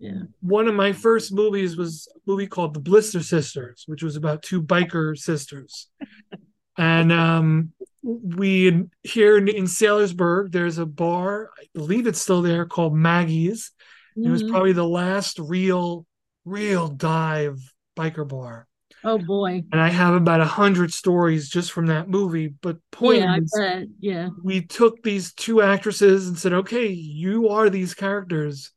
[0.00, 0.22] Yeah.
[0.40, 4.42] one of my first movies was a movie called The Blister Sisters, which was about
[4.42, 5.88] two biker sisters.
[6.78, 7.72] and um,
[8.02, 13.70] we here in, in Saylorsburg, there's a bar, I believe it's still there, called Maggie's.
[14.16, 14.50] It was Mhm.
[14.50, 16.06] probably the last real,
[16.44, 17.60] real dive
[17.96, 18.66] biker bar.
[19.04, 19.62] Oh boy.
[19.70, 22.48] And I have about a hundred stories just from that movie.
[22.48, 23.88] But point Yeah, is.
[24.00, 24.28] Yeah.
[24.42, 28.70] we took these two actresses and said, okay, you are these characters.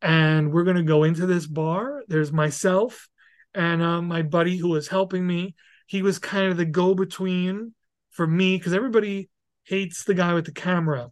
[0.00, 2.04] And we're going to go into this bar.
[2.06, 3.08] There's myself
[3.54, 5.56] and um, my buddy who was helping me.
[5.86, 7.74] He was kind of the go between
[8.10, 9.28] for me because everybody
[9.64, 11.10] hates the guy with the camera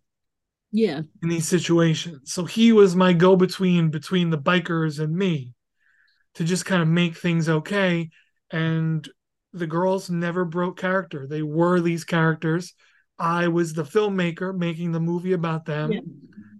[0.70, 1.00] Yeah.
[1.22, 2.32] in these situations.
[2.32, 5.54] So he was my go between between the bikers and me
[6.34, 8.10] to just kind of make things okay.
[8.50, 9.08] And
[9.52, 11.26] the girls never broke character.
[11.26, 12.74] They were these characters.
[13.18, 15.92] I was the filmmaker making the movie about them.
[15.92, 16.00] Yeah.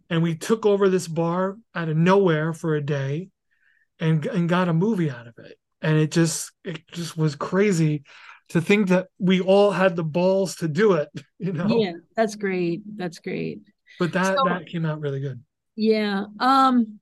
[0.08, 3.28] And we took over this bar out of nowhere for a day
[4.00, 5.58] and and got a movie out of it.
[5.82, 8.04] And it just it just was crazy
[8.50, 11.08] to think that we all had the balls to do it,
[11.38, 11.66] you know.
[11.68, 11.92] Yeah.
[12.16, 12.82] That's great.
[12.96, 13.60] That's great.
[13.98, 15.42] But that So- that came out really good.
[15.74, 16.24] Yeah.
[16.40, 17.00] Um,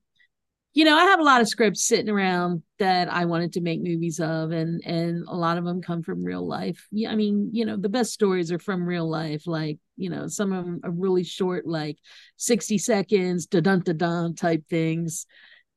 [0.75, 3.81] you know, I have a lot of scripts sitting around that I wanted to make
[3.81, 6.87] movies of, and and a lot of them come from real life.
[6.91, 9.47] Yeah, I mean, you know, the best stories are from real life.
[9.47, 11.99] Like, you know, some of them are really short, like
[12.37, 15.27] sixty seconds, da dun da dun type things.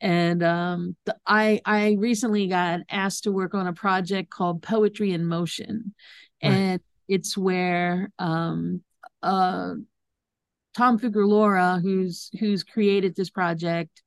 [0.01, 5.11] And um, the, I I recently got asked to work on a project called Poetry
[5.11, 5.93] in Motion,
[6.43, 6.51] Right.
[6.51, 8.81] and it's where um
[9.23, 9.73] uh
[10.75, 14.03] Tom Figueroa, who's who's created this project,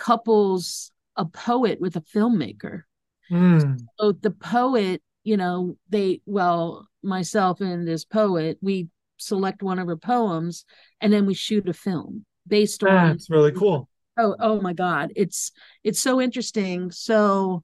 [0.00, 2.82] couples a poet with a filmmaker.
[3.30, 3.78] Mm.
[4.00, 8.88] So the poet, you know, they well, myself and this poet, we
[9.18, 10.64] select one of her poems
[11.00, 13.88] and then we shoot a film based on That's really cool.
[14.16, 15.52] oh oh my god it's
[15.84, 17.62] it's so interesting so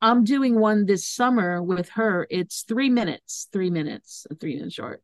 [0.00, 5.02] i'm doing one this summer with her it's three minutes three minutes three minutes short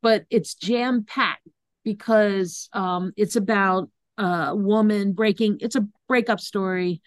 [0.00, 1.48] but it's jam packed
[1.84, 7.00] because um it's about a woman breaking it's a breakup story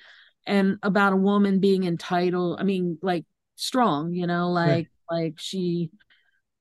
[0.48, 5.92] and about a woman being entitled i mean like strong you know like like she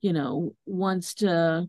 [0.03, 1.69] you know wants to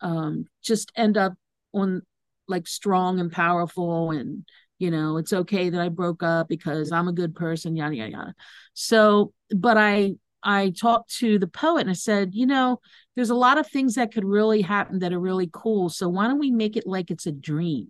[0.00, 1.34] um just end up
[1.72, 2.02] on
[2.48, 4.44] like strong and powerful and
[4.78, 8.10] you know it's okay that i broke up because i'm a good person yada yada
[8.10, 8.34] yada.
[8.74, 12.80] So but i i talked to the poet and i said you know
[13.14, 15.88] there's a lot of things that could really happen that are really cool.
[15.88, 17.88] So why don't we make it like it's a dream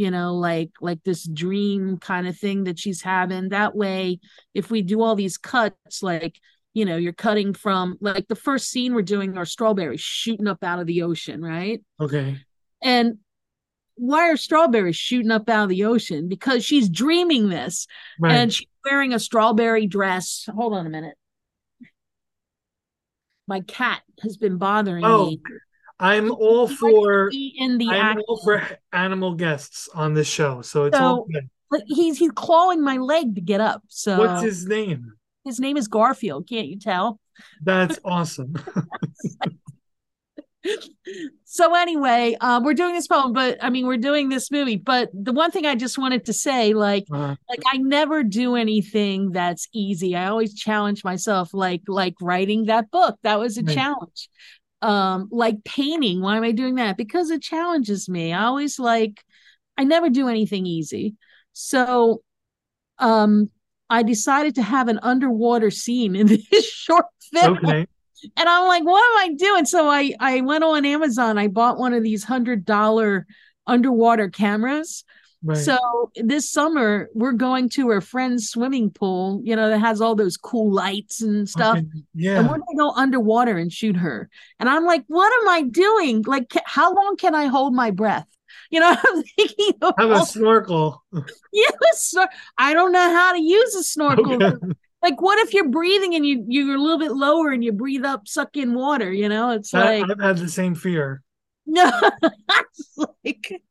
[0.00, 4.18] you know like like this dream kind of thing that she's having that way
[4.54, 6.40] if we do all these cuts like
[6.72, 10.64] you know you're cutting from like the first scene we're doing are strawberries shooting up
[10.64, 12.38] out of the ocean right Okay.
[12.80, 13.18] and
[13.96, 16.26] why are strawberries shooting up out of the ocean?
[16.26, 17.86] Because she's dreaming this
[18.18, 18.32] Right.
[18.34, 20.48] and she's wearing a strawberry dress.
[20.56, 21.16] Hold on a minute.
[23.46, 25.42] My cat has been bothering oh, me.
[26.00, 30.26] I'm all He likes to for in the I'm all for animal guests on this
[30.26, 31.48] show, so it's all good.
[31.70, 33.82] But he's he's clawing my leg to get up.
[33.88, 35.12] So What's his name?
[35.44, 36.48] his name is Garfield.
[36.48, 37.20] Can't you tell?
[37.62, 38.54] That's awesome.
[41.44, 44.76] so anyway, uh, we're doing this poem, but I mean, we're doing this movie.
[44.76, 48.56] But the one thing I just wanted to say, like, Uh, like I never do
[48.56, 50.14] anything that's easy.
[50.16, 53.18] I always challenge myself, like like writing that book.
[53.22, 53.74] That was a Right.
[53.74, 54.28] challenge.
[54.82, 56.22] Um, like painting.
[56.22, 56.96] Why am I doing that?
[56.96, 58.32] Because it challenges me.
[58.32, 59.22] I always like.
[59.76, 61.14] I never do anything easy.
[61.52, 62.22] So,
[62.98, 63.50] um,
[63.90, 67.86] I decided to have an underwater scene in this short film okay.
[68.36, 69.66] and I'm like, what am I doing?
[69.66, 71.36] So I I went on Amazon.
[71.36, 73.26] I bought one of these hundred dollar
[73.66, 75.04] underwater cameras.
[75.42, 75.56] Right.
[75.56, 79.40] So this summer we're going to her friend's swimming pool.
[79.42, 81.78] You know that has all those cool lights and stuff.
[81.78, 82.28] Okay.
[82.28, 84.28] And we're gonna go underwater and shoot her.
[84.58, 86.22] And I'm like, what am I doing?
[86.26, 88.26] Like, how long can I hold my breath?
[88.72, 89.74] You know, I'm thinking.
[89.82, 91.02] of Have a snorkel.
[91.52, 94.56] yeah, snor- I don't know how to use a snorkel Okay.
[95.02, 98.04] like what if you're breathing and you you're a little bit lower and you breathe
[98.04, 101.22] up suck in water you know it's I, like I've had the same fear.
[101.66, 101.90] no
[103.24, 103.62] like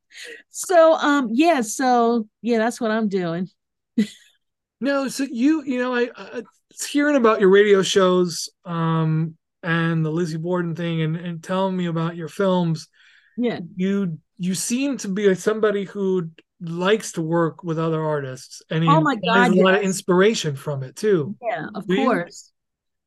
[0.50, 3.50] so um yeah so yeah that's what i'm doing
[4.82, 6.44] No, so you you know I, I
[6.90, 11.88] hearing about your radio shows um and the Lizzie Borden thing and and telling me
[11.88, 12.88] about your films.
[13.38, 16.30] yeah You you seem to be somebody who
[16.62, 20.56] likes to work with other artists and Oh my there's God, a lot of inspiration
[20.56, 21.36] from it too.
[21.42, 22.52] yeah of Do course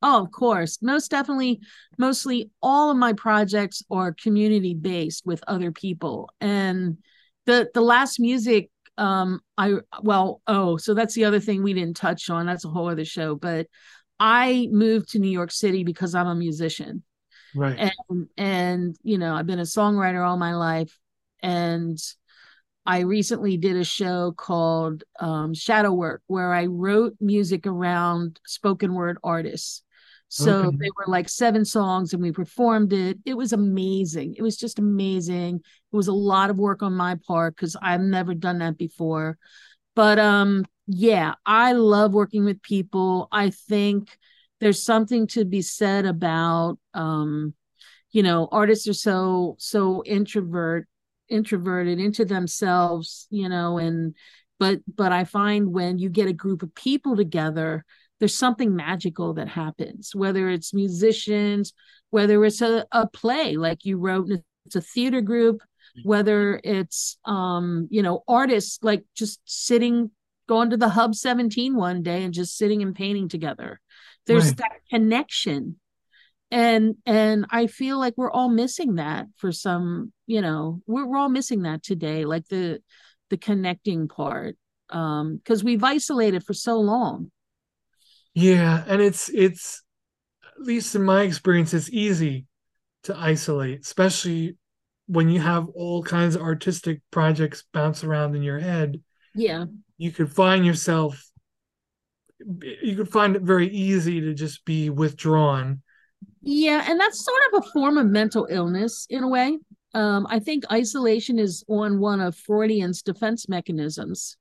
[0.02, 0.78] oh of course.
[0.82, 1.60] Most definitely
[1.98, 6.30] mostly all of my projects are community based with other people.
[6.40, 6.98] And
[7.46, 9.72] the the last music um i
[10.02, 12.46] well oh so that's the other thing we didn't touch on.
[12.46, 13.34] That's a whole other show.
[13.34, 13.66] But
[14.20, 17.02] i moved to new york city because i'm a musician.
[17.54, 17.92] Right.
[18.10, 20.98] and and you know i've been a songwriter all my life.
[21.42, 21.98] And
[22.84, 28.94] i recently did a show called um, shadow work where i wrote music around spoken
[28.94, 29.82] word artists
[30.34, 30.76] so Okay.
[30.80, 33.18] they were like seven songs and we performed it.
[33.26, 34.34] It was amazing.
[34.38, 35.56] It was just amazing.
[35.56, 39.36] It was a lot of work on my part because i've never done that before.
[39.94, 43.28] But um yeah i love working with people.
[43.30, 44.16] I think
[44.60, 47.54] there's something to be said about um
[48.12, 50.86] you know artists are so so introvert
[51.28, 54.14] introverted into themselves you know and
[54.58, 57.84] but but i find when you get a group of people together
[58.22, 61.72] there's something magical that happens whether it's musicians
[62.10, 64.28] whether it's a, a play like you wrote
[64.64, 65.60] it's a theater group
[66.04, 70.10] whether it's um you know artists like just sitting
[70.48, 73.80] going to the hub 17 one day and just sitting and painting together.
[74.26, 74.56] There's Right.
[74.58, 75.78] that connection.
[76.50, 81.16] And and i feel like we're all missing that for some you know we're, we're
[81.16, 82.82] all missing that today like the
[83.30, 84.58] the connecting part
[84.90, 87.30] um because we've isolated for so long
[88.34, 89.82] Yeah, and it's it's
[90.56, 92.46] at least in my experience, it's easy
[93.04, 94.56] to isolate, especially
[95.06, 99.00] when you have all kinds of artistic projects bounce around in your head.
[99.34, 99.66] yeah
[99.98, 101.22] You could find yourself
[102.82, 105.80] you could find it very easy to just be withdrawn
[106.42, 109.58] Yeah, and that's sort of a form of mental illness in a way.
[109.94, 114.36] Um, I think isolation is on one of Freudian's defense mechanisms.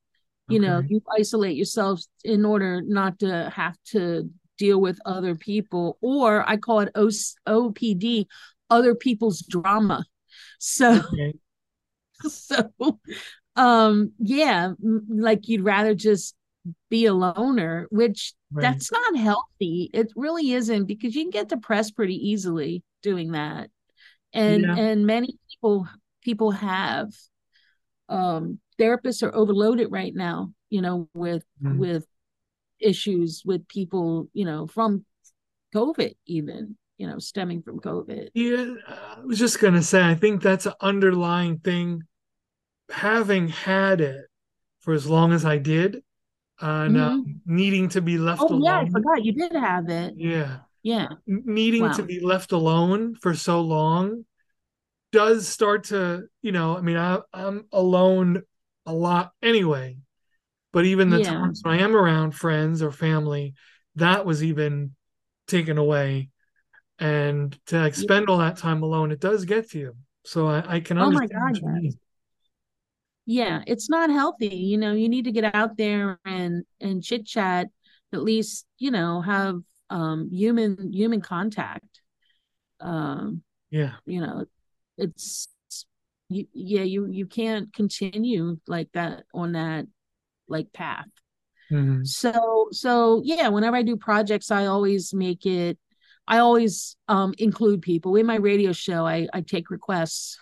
[0.52, 5.98] You know, you isolate yourself in order not to have to deal with other people,
[6.02, 7.10] or I call it O-
[7.48, 8.28] OPD,
[8.70, 10.06] other people's drama.
[10.60, 11.34] So, Okay.
[12.30, 12.72] so,
[13.56, 14.74] um, yeah,
[15.10, 16.36] like you'd rather just
[16.90, 18.64] be a loner, which Right.
[18.64, 19.90] that's not healthy.
[19.94, 23.70] It really isn't because you can get depressed pretty easily doing that.
[24.34, 24.76] And Yeah.
[24.78, 25.88] and many people
[26.24, 27.10] people have
[28.10, 31.78] um therapists are overloaded right now, you know, with Mm.
[31.78, 32.06] with
[32.80, 35.06] issues with people, you know, from
[35.76, 38.30] COVID even, you know, stemming from COVID.
[38.34, 42.04] Yeah, I was just gonna say, I think that's an underlying thing.
[42.90, 44.26] Having had it
[44.82, 46.04] for as long as I did,
[46.60, 48.56] and um, needing to be left Mm-hmm.
[48.56, 50.16] Oh yeah, I forgot you did have it.
[50.18, 51.08] Yeah, Yeah.
[51.28, 54.26] Needing to be left alone for so long
[55.12, 58.44] does start to, you know, I mean, I, I'm alone
[58.86, 59.98] a lot anyway,
[60.74, 61.28] but even the Yeah.
[61.40, 63.54] times when I am around friends or family,
[63.96, 64.96] that was even
[65.48, 66.30] taken away.
[67.00, 69.96] And to like, spend all that time alone, it does get to you.
[70.26, 72.00] So I, I can Oh my understand what God, you mean.
[73.26, 77.26] yeah it's not healthy you know you need to get out there and and chit
[77.26, 77.68] chat
[78.14, 82.02] at least you know have um human human contact
[82.80, 83.94] um Yeah.
[84.06, 84.46] you know
[84.98, 85.48] it's
[86.32, 89.86] you yeah you you can't continue like that on that
[90.48, 91.08] like path
[91.72, 92.06] Mhm.
[92.06, 95.78] so so yeah whenever i do projects i always make it
[96.28, 100.38] i always um include people in my radio show i i take requests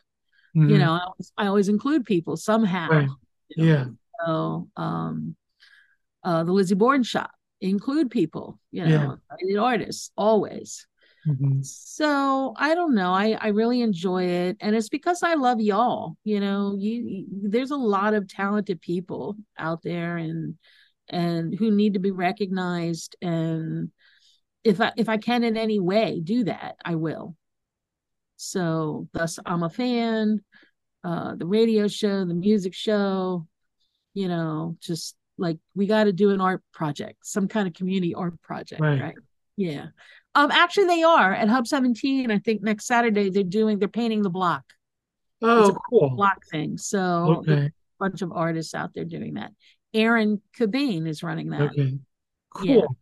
[0.54, 0.80] you Mhm.
[0.80, 3.10] know I always, I always include people somehow Right.
[3.50, 3.70] you know?
[3.74, 3.86] Yeah.
[4.26, 5.36] so um
[6.24, 7.32] uh the lizzie borden shop
[7.62, 9.60] include people you know Yeah.
[9.62, 10.88] artists always
[11.28, 11.66] Mhm.
[11.66, 16.16] so i don't know i i really enjoy it and it's because i love y'all
[16.24, 20.56] you know you, you there's a lot of talented people out there and
[21.10, 23.92] and who need to be recognized and
[24.64, 27.36] if i if i can in any way do that i will
[28.38, 30.42] so thus i'm a fan
[31.04, 33.46] uh the radio show the music show
[34.14, 38.14] you know just like we got to do an art project some kind of community
[38.14, 39.02] art project Right.
[39.02, 39.16] right,
[39.58, 39.88] yeah
[40.40, 44.22] um actually they are at hub 17 i think next saturday they're doing they're painting
[44.22, 44.64] the block
[45.42, 46.10] Oh, a cool.
[46.10, 47.66] block thing so Okay.
[47.66, 49.52] a bunch of artists out there doing that
[49.94, 51.98] aaron Cobain is running that Okay.
[52.54, 52.98] Cool.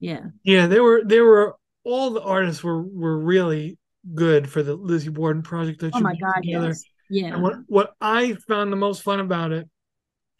[0.00, 3.78] yeah yeah Yeah, they were they were all the artists were were really
[4.14, 6.68] good for the Lizzie Borden project that oh you my god together.
[6.68, 9.68] yes yeah And what what I found the most fun about it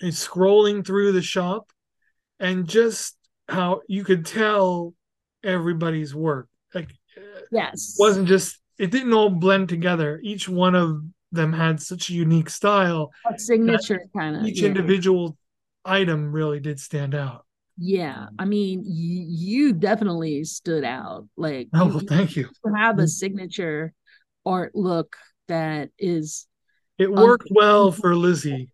[0.00, 1.70] is scrolling through the shop
[2.40, 3.16] and just
[3.48, 4.94] how you could tell
[5.44, 6.48] everybody's work.
[6.74, 6.90] Like
[7.50, 10.20] yes wasn't just it didn't all blend together.
[10.22, 13.10] Each one of them had such a unique style.
[13.30, 14.68] a signature kind of Each yeah.
[14.68, 15.36] individual
[15.84, 17.44] item really did stand out.
[17.80, 21.28] Yeah, I mean, y- you definitely stood out.
[21.36, 22.48] Like, Oh, you, well, thank you.
[22.64, 23.08] you have a mm.
[23.08, 23.92] signature
[24.44, 25.16] art look
[25.46, 26.46] that is,
[26.98, 28.70] It worked well for Lizzie.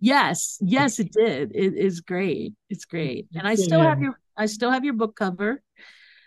[0.00, 1.52] yes, yes, it did.
[1.54, 2.52] It is great.
[2.68, 5.62] It's great, and I still have your, I still have your book cover.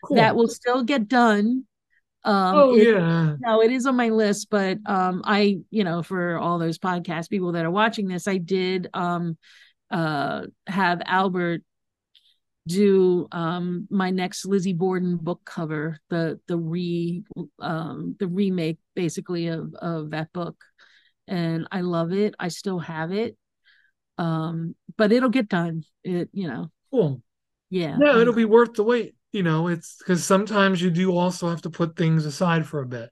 [0.04, 0.18] Cool.
[0.18, 1.66] That will still get done.
[2.24, 3.36] Um, oh it- yeah.
[3.40, 7.30] no, it is on my list, but um, I, you know, for all those podcast
[7.30, 9.38] people that are watching this, I did um,
[9.92, 11.64] uh, have Albert
[12.68, 17.24] do um my next Lizzie Borden book cover, the the re
[17.60, 20.56] um the remake basically of of that book,
[21.28, 22.36] and I love it.
[22.40, 23.38] I still have it,
[24.20, 25.84] um, but it'll get done.
[26.04, 27.24] It you know, Cool.
[27.70, 29.16] Yeah, Yeah, it'll be worth the wait.
[29.32, 32.86] You know, it's because sometimes you do also have to put things aside for a
[32.88, 33.10] bit.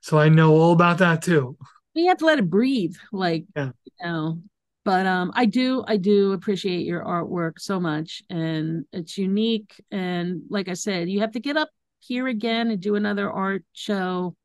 [0.00, 1.56] So I know all about that too.
[1.94, 3.70] you have to let it breathe like Yeah.
[3.84, 4.40] you know
[4.84, 10.42] but um i do i do appreciate your artwork so much and it's unique and
[10.50, 11.70] like i said you have to get up
[12.00, 14.36] here again and do another art show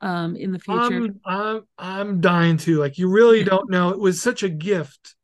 [0.00, 2.78] um in the future I'm I'm I'm dying to.
[2.78, 3.90] Like you really don't know.
[3.90, 5.14] It was such a gift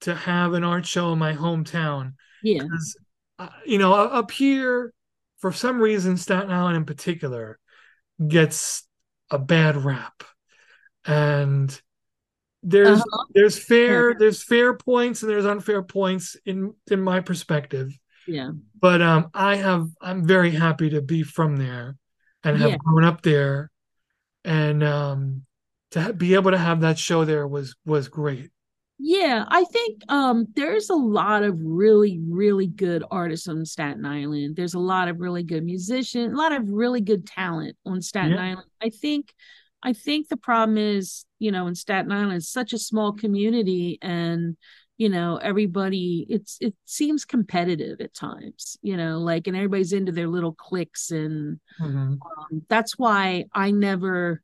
[0.00, 2.14] to have an art show in my hometown.
[2.42, 2.66] Yeah
[3.38, 4.92] uh, you know, up here,
[5.38, 7.58] for some reason, Staten Island in particular
[8.26, 8.86] gets
[9.30, 10.24] a bad rap,
[11.06, 11.80] and
[12.62, 13.24] there's Uh-huh.
[13.34, 14.18] there's fair Yeah.
[14.18, 17.92] there's fair points and there's unfair points in in my perspective.
[18.26, 21.96] yeah But um, I have I'm very happy to be from there
[22.44, 22.76] and have Yeah.
[22.78, 23.70] grown up there,
[24.44, 25.44] and um,
[25.92, 28.50] to be able to have that show there was was great.
[29.04, 34.54] Yeah, I think um there's a lot of really, really good artists on Staten Island.
[34.54, 38.38] There's a lot of really good musicians, a lot of really good talent on Staten
[38.38, 38.38] Yeah.
[38.38, 38.68] Island.
[38.80, 39.34] I think
[39.82, 43.98] I think the problem is, you know, in Staten Island, it's such a small community
[44.02, 44.56] and
[44.98, 50.12] you know, everybody it's it seems competitive at times, you know, like and everybody's into
[50.12, 52.22] their little cliques and Mhm.
[52.26, 54.42] um, that's why I never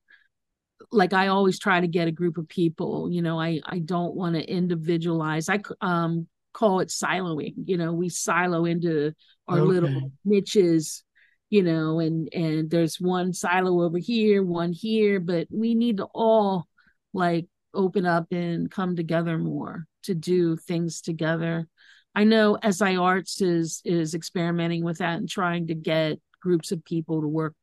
[0.90, 4.14] like I always try to get a group of people, you know, I I don't
[4.14, 5.48] want to individualize.
[5.48, 9.12] I um call it siloing, you know, we silo into
[9.46, 9.68] our Okay.
[9.68, 11.04] little niches,
[11.50, 16.06] you know, and and there's one silo over here, one here, but we need to
[16.14, 16.66] all
[17.12, 21.68] like open up and come together more to do things together.
[22.14, 26.84] I know SI Arts is is experimenting with that and trying to get groups of
[26.84, 27.54] people to work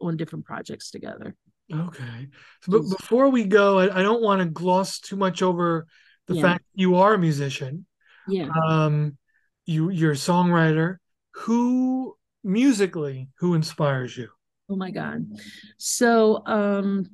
[0.00, 1.36] on different projects together.
[1.72, 2.28] Okay.
[2.62, 5.86] So, but before we go, I, I don't want to gloss too much over
[6.26, 6.42] the Yeah.
[6.42, 7.86] fact you are a musician.
[8.28, 8.48] Yeah.
[8.68, 9.16] Um,
[9.66, 10.96] you you're a songwriter.
[11.32, 14.28] Who musically who inspires you?
[14.68, 15.26] Oh my God.
[15.78, 17.06] So, um,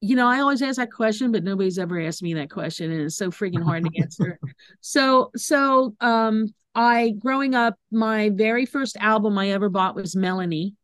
[0.00, 3.02] you know, I always ask that question, but nobody's ever asked me that question, and
[3.02, 4.38] it's so freaking hard to answer.
[4.80, 10.74] So, so, um, I growing up, my very first album I ever bought was Melanie.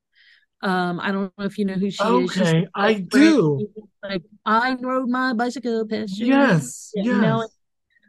[0.62, 2.30] Um, I don't know if you know who she is.
[2.36, 3.66] Okay, I do.
[4.02, 6.28] Like I rode my bicycle past you.
[6.28, 7.06] Yes, yes.
[7.06, 7.48] Melanie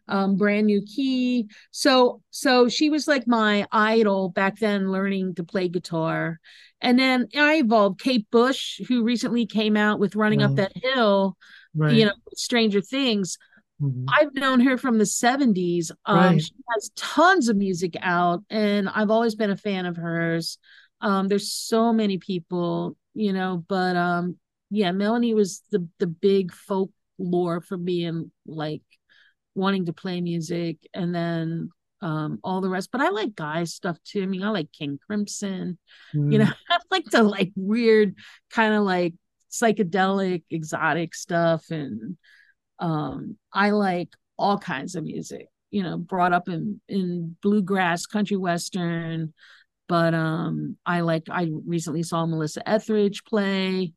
[0.10, 5.46] um brand new key so so she was like my idol back then learning to
[5.46, 6.40] play guitar
[6.82, 11.38] and then i evolved kate bush who recently came out with running up that hill
[11.74, 11.94] Right.
[11.94, 13.38] you know stranger things
[13.82, 14.06] Mhm.
[14.20, 16.42] i've known her from the 70s um Right.
[16.42, 20.58] she has tons of music out and i've always been a fan of hers
[21.04, 24.36] um there's so many people you know but um
[24.72, 28.82] yeah melanie was the the big folklore for me and like
[29.54, 31.70] wanting to play music and then
[32.02, 34.98] um all the rest but i like guy stuff too i mean i like king
[35.06, 35.78] crimson
[36.14, 36.56] you know Mm.
[36.70, 38.16] i like the like weird
[38.50, 39.14] kind of like
[39.52, 42.18] psychedelic exotic stuff and
[42.80, 48.38] um i like all kinds of music you know brought up in in bluegrass country
[48.38, 49.34] western
[49.88, 53.94] but um i like i recently saw melissa etheridge play.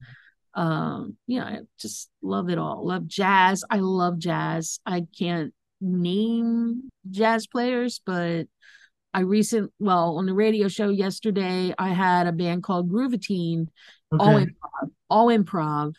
[0.54, 2.86] Um you know i just love it all.
[2.86, 3.62] Love jazz.
[3.70, 4.80] I love jazz.
[4.86, 8.46] I can't name jazz players but
[9.12, 13.68] i recent well on the radio show yesterday i had a band called groovatine
[14.18, 14.46] all Okay.
[14.46, 15.92] improv all improv.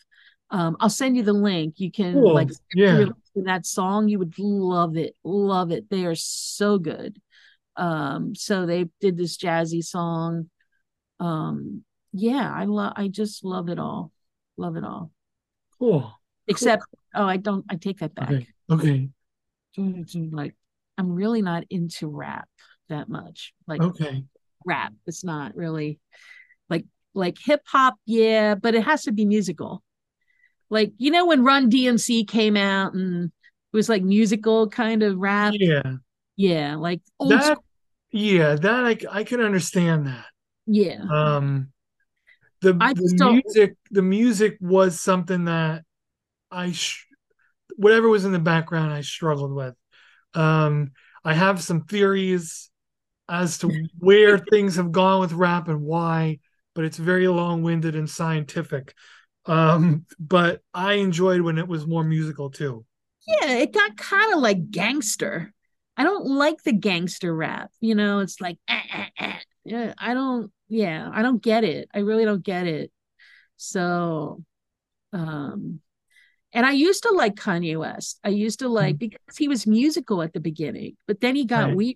[0.49, 1.75] Um i'll send you the link.
[1.77, 2.33] You can Cool.
[2.33, 3.05] like Yeah.
[3.35, 5.89] that song you would love it love it.
[5.91, 7.21] They are so good
[7.77, 10.49] um so they did this jazzy song
[11.19, 14.11] um yeah i love i just love it all
[14.57, 15.11] love it all
[15.79, 16.11] Cool.
[16.47, 16.83] except
[17.15, 18.31] oh i don't i take that back
[18.69, 19.09] Okay.
[19.77, 20.29] Okay.
[20.31, 20.55] like
[20.97, 22.47] i'm really not into rap
[22.89, 24.23] that much like Okay.
[24.65, 25.99] rap it's not really
[26.69, 29.83] like like hip hop yeah but it has to be musical
[30.69, 35.17] like you know when run dmc came out and it was like musical kind of
[35.17, 35.97] rap Yeah.
[36.35, 37.63] yeah like old That school,
[38.11, 40.25] yeah, that i i can understand that.
[40.65, 41.71] yeah Um
[42.61, 43.09] the, the
[43.43, 45.83] music the music was something that
[46.51, 47.05] I sh-
[47.77, 49.75] whatever was in the background I struggled with.
[50.33, 50.91] Um
[51.25, 52.69] I have some theories
[53.29, 56.39] as to where things have gone with rap and why,
[56.75, 58.93] but it's very long-winded and scientific.
[59.45, 62.85] Um but I enjoyed when it was more musical too.
[63.27, 65.53] yeah it got kind of like gangster
[65.97, 69.37] i don't like the gangster rap you know it's like eh, eh, eh.
[69.65, 72.91] yeah i don't yeah i don't get it i really don't get it
[73.57, 74.43] so
[75.13, 75.79] um
[76.53, 80.21] and i used to like kanye west i used to like because he was musical
[80.21, 81.73] at the beginning but then he got Right.
[81.73, 81.95] weird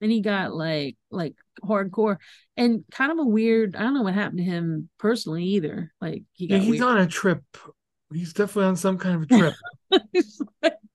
[0.00, 1.34] then he got like like
[1.64, 2.18] hardcore
[2.56, 6.24] and kind of a weird i don't know what happened to him personally either like
[6.32, 7.42] he Yeah, got he's weird on a trip.
[8.12, 9.58] He's definitely on some kind of a trip.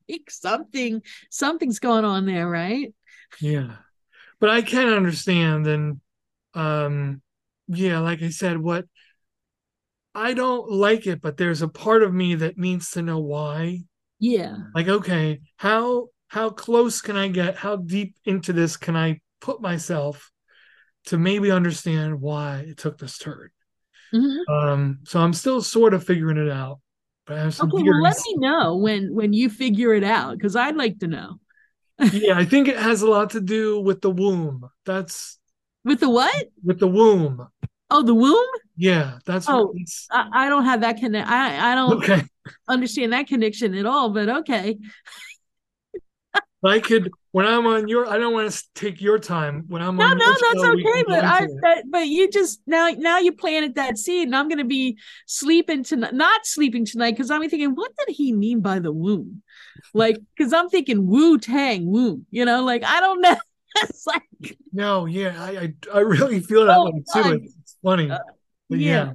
[0.09, 2.93] Like something something's going on there right
[3.41, 3.75] Yeah.
[4.39, 6.01] But I can understand and
[6.53, 7.21] um
[7.67, 8.85] yeah, like I said, what
[10.15, 13.83] I don't like it, but there's a part of me that needs to know why.
[14.19, 17.55] yeah Like, okay, how how close can I get?
[17.55, 20.31] How deep into this can I put myself
[21.05, 23.49] to maybe understand why it took this turn?
[24.13, 24.45] Mhm.
[24.47, 26.79] Um, so I'm still sort of figuring it out.
[27.29, 30.37] But I have some Okay, well, let me know when when you figure it out
[30.37, 31.39] because I'd like to know.
[32.11, 34.69] yeah, I think it has a lot to do with the womb.
[34.85, 35.39] That's
[35.83, 36.49] With the what?
[36.63, 37.47] with the womb.
[37.91, 38.45] Oh, the womb?
[38.77, 41.27] Yeah, that's Oh, what it's I, I don't have that connect.
[41.27, 41.97] I I don't.
[41.97, 42.21] okay.
[42.67, 44.77] understand that connection at all, but okay.
[46.63, 48.07] I could when I'm on your.
[48.07, 50.17] I don't want to take your time when I'm No, on.
[50.17, 51.03] no, that's show, okay.
[51.07, 54.65] But I, that, but you just now, now you planted that seed, and I'm gonna
[54.65, 58.91] be sleeping tonight, not sleeping tonight, because I'm thinking, what did he mean by the
[58.91, 59.41] womb?
[59.93, 63.35] Like, because I'm thinking Wu Tang womb, you know, like I don't know.
[63.77, 67.49] it's like, No, yeah, I I, I really feel that Oh, way too.
[67.61, 68.19] It's funny, Uh,
[68.69, 69.05] but yeah.
[69.05, 69.13] yeah.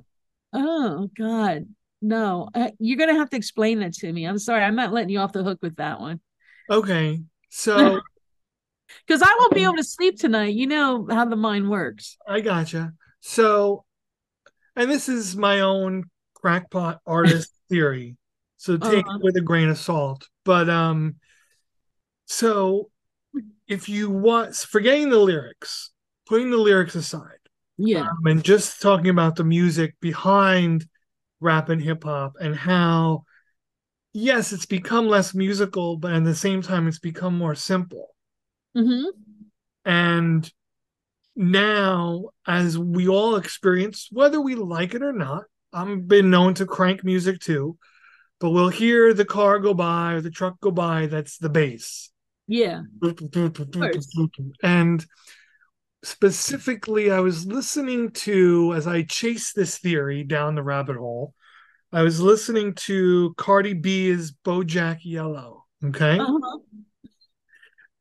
[0.52, 1.66] oh God,
[2.02, 4.24] no, uh, you're gonna have to explain that to me.
[4.24, 6.20] I'm sorry, I'm not letting you off the hook with that one,
[6.68, 7.22] Okay,
[7.55, 8.01] so
[9.06, 10.55] because I won't be able to sleep tonight.
[10.55, 12.16] You know how the mind works.
[12.26, 12.93] I gotcha.
[13.20, 13.85] So,
[14.76, 16.05] and this is my own
[16.35, 18.16] crackpot artist theory.
[18.56, 19.16] So take Uh-huh.
[19.16, 20.28] it with a grain of salt.
[20.44, 21.16] But um,
[22.26, 22.90] so
[23.68, 25.90] if you want, forgetting the lyrics,
[26.26, 27.39] putting the lyrics aside,
[27.76, 30.86] Yeah, um, and just talking about the music behind
[31.40, 33.24] rap and hip hop and how,
[34.15, 38.15] yes, it's become less musical, but at the same time, it's become more simple.
[38.74, 39.05] hmm
[39.85, 40.51] And
[41.36, 46.66] now, as we all experience, whether we like it or not, I've been known to
[46.66, 47.77] crank music too,
[48.41, 51.07] but we'll hear the car go by or the truck go by.
[51.07, 52.11] That's the bass.
[52.47, 52.82] yeah.
[54.62, 55.05] And
[56.05, 61.35] specifically, I was listening to, as I chased this theory down the rabbit hole,
[61.94, 65.64] I was listening to Cardi B's Bodak Yellow.
[65.84, 66.18] Okay.
[66.18, 66.58] uh-huh.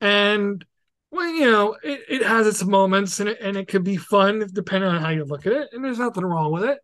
[0.02, 0.66] and
[1.12, 4.48] well you know it, it has its moments and it, and it can be fun
[4.52, 6.80] depending on how you look at it and there's nothing wrong with it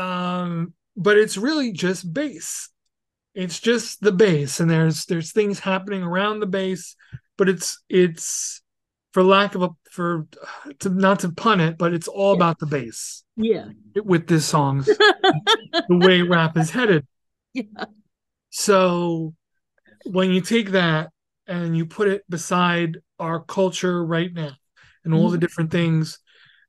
[0.00, 2.68] um but it's really just bass
[3.34, 6.94] it's just the bass and there's there's things happening around the bass
[7.36, 8.61] but it's it's
[9.12, 10.26] for lack of a for
[10.80, 13.24] to not to pun it but it's all about the bass.
[13.36, 17.06] Yeah, with this song's the way rap is headed.
[17.54, 17.84] Yeah,
[18.50, 19.34] so
[20.04, 21.10] when you take that
[21.46, 24.52] and you put it beside our culture right now
[25.04, 26.18] and all the different things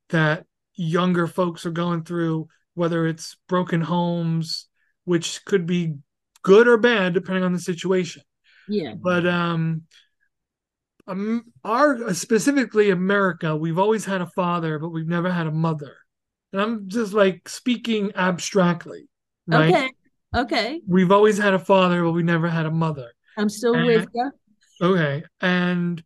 [0.08, 0.44] that
[0.74, 4.68] younger folks are going through, whether it's broken homes,
[5.04, 5.94] which could be
[6.42, 8.22] good or bad depending on the situation.
[8.68, 9.82] yeah, But um,
[11.06, 15.96] um our specifically America, we've always had a father, but we've never had a mother.
[16.52, 19.08] And I'm just like speaking abstractly,
[19.46, 19.68] right?
[19.74, 19.90] okay,
[20.36, 20.80] okay.
[20.86, 23.12] We've always had a father, but we never had a mother.
[23.36, 24.30] I'm still And- with you.
[24.82, 25.24] Okay.
[25.40, 26.02] And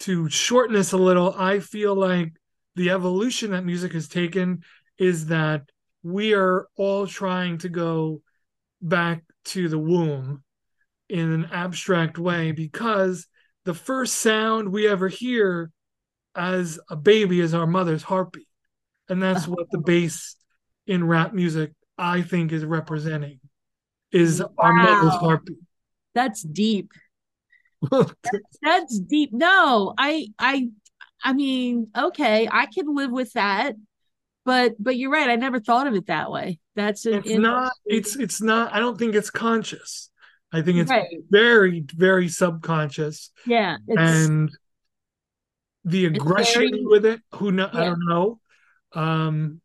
[0.00, 2.32] to shorten this a little, I feel like
[2.76, 4.62] the evolution that music has taken
[4.98, 5.62] is that
[6.02, 8.22] we are all trying to go
[8.82, 10.42] back to the womb
[11.08, 13.26] in an abstract way because
[13.66, 15.70] the first sound we ever hear
[16.34, 18.46] as a baby is our mother's heartbeat.
[19.08, 20.36] And that's what the bass
[20.86, 23.40] in rap music I think is representing
[24.12, 25.18] is our mother's Wow.
[25.18, 25.58] heartbeat.
[26.14, 26.92] That's deep.
[28.62, 29.30] That's deep.
[29.32, 30.68] No, I I
[31.22, 33.74] I mean, okay, I can live with that.
[34.44, 35.28] But but you're right.
[35.28, 36.58] I never thought of it that way.
[36.76, 40.10] That's an it's not it's it's not i don't think it's conscious
[40.56, 41.06] i think it's right.
[41.30, 43.76] very very subconscious Yeah.
[43.86, 44.50] It's and
[45.84, 48.40] the aggression very- with it who know i don't know
[48.92, 49.60] um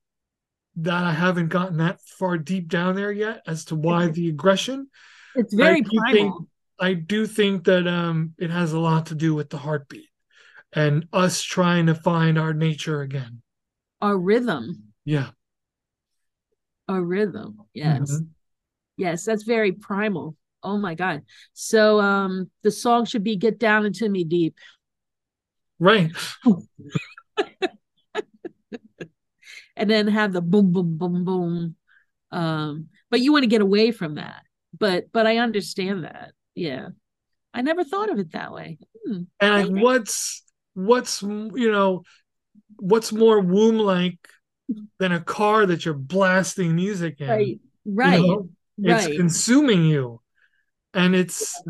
[0.76, 4.90] that i haven't gotten that far deep down there yet as to why the aggression
[5.36, 6.12] it's very I do primal.
[6.12, 6.34] think,
[6.80, 10.10] i do think that um it has a lot to do with the heartbeat
[10.74, 13.42] and us trying to find our nature again
[14.02, 14.94] Our rhythm.
[15.06, 15.30] yeah
[16.88, 17.60] Our rhythm.
[17.74, 18.12] Yes.
[18.12, 18.28] Mhm.
[18.98, 20.36] Yes, that's very primal.
[20.64, 21.24] Oh my God.
[21.54, 24.56] So um the song should be Get Down Into Me Deep.
[25.80, 26.12] right
[29.76, 31.76] and then have the boom boom boom boom
[32.32, 34.44] um but you want to get away from that
[34.78, 36.90] but but i understand that yeah
[37.54, 38.78] i never thought of it that way
[39.08, 39.24] Hmm.
[39.40, 40.44] And what's
[40.74, 42.04] what's you know
[42.78, 44.18] what's more womb like
[45.00, 47.28] than a car that you're blasting music in?
[47.28, 48.50] right You right know?
[48.84, 50.21] It's right consuming you,
[50.94, 51.62] and it's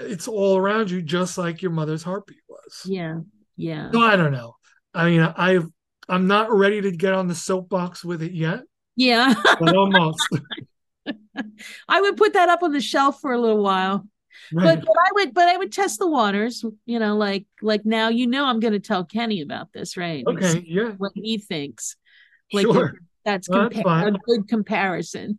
[0.00, 2.82] it's all around you, just like your mother's heartbeat was.
[2.86, 3.16] yeah
[3.56, 4.56] yeah So I don't know.
[4.94, 5.66] I mean, I've
[6.08, 8.60] I'm not ready to get on the soapbox with it yet,
[8.96, 10.26] yeah but almost.
[11.88, 14.06] i would put that up on the shelf for a little while
[14.52, 14.78] Right.
[14.78, 18.08] but, but i would but i would test the waters you know like like now
[18.08, 21.96] you know i'm going to tell kenny about this right okay, yeah, what he thinks
[22.52, 22.94] like sure.
[23.24, 25.38] that's Well, that's compa- a good comparison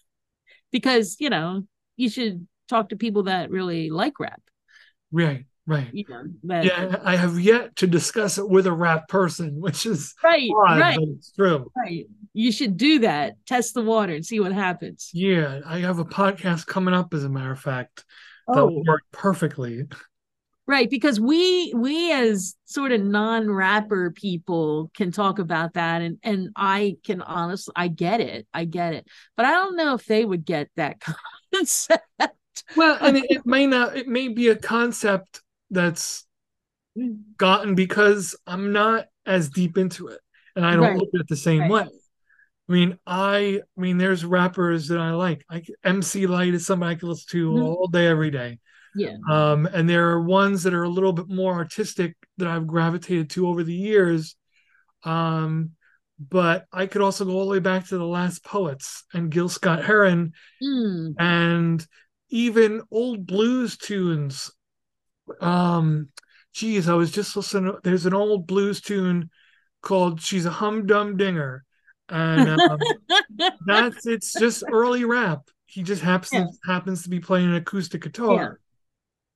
[0.72, 1.62] because you know
[1.96, 4.40] you should talk to people that really like rap
[5.12, 5.88] Right, right.
[5.92, 10.14] you know Yeah, I have yet to discuss it with a rap person, which is
[10.22, 11.70] right odd, right but it's true.
[11.76, 13.36] right You should do that.
[13.46, 15.10] Test the water and see what happens.
[15.14, 18.04] Yeah, I have a podcast coming up, as a matter of fact,
[18.48, 18.66] that Oh.
[18.66, 19.84] will work perfectly.
[20.68, 26.48] Right, because we we as sort of non-rapper people can talk about that and and
[26.56, 28.48] I can honestly I get it.
[28.52, 29.06] I get it.
[29.36, 30.96] But I don't know if they would get that
[31.54, 32.02] concept.
[32.74, 33.96] Well, and it, it may not.
[33.96, 36.26] It may be a concept that's
[37.36, 40.20] gotten because I'm not as deep into it,
[40.54, 40.96] and I don't Right.
[40.96, 41.68] look at it the same Right.
[41.68, 41.86] way.
[42.68, 45.44] I mean, I, I mean, there's rappers that I like.
[45.50, 47.66] Like MC Lyte is somebody I can listen to Mhm.
[47.66, 48.60] all day, every day.
[48.96, 49.16] Yeah.
[49.30, 53.30] Um, and there are ones that are a little bit more artistic that I've gravitated
[53.30, 54.36] to over the years.
[55.04, 55.72] Um,
[56.18, 59.48] but I could also go all the way back to the Last Poets and Gil
[59.48, 60.32] Scott Heron
[60.62, 61.14] Mm.
[61.18, 61.86] and
[62.30, 64.50] even old blues tunes.
[65.40, 66.08] Um,
[66.54, 67.76] geez, I was just listening.
[67.84, 69.30] There's an old blues tune
[69.82, 71.64] called "She's a Hum Dum Dinger,"
[72.08, 72.78] and um,
[73.66, 75.42] that's it's just early rap.
[75.66, 78.60] He just happens happens to be playing an acoustic guitar.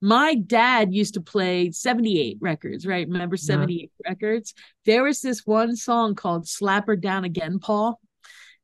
[0.00, 3.06] My dad used to play 78 records, right?
[3.06, 4.54] Remember 78 records?
[4.86, 8.00] There was this one song called Slap Her Down Again, Paul.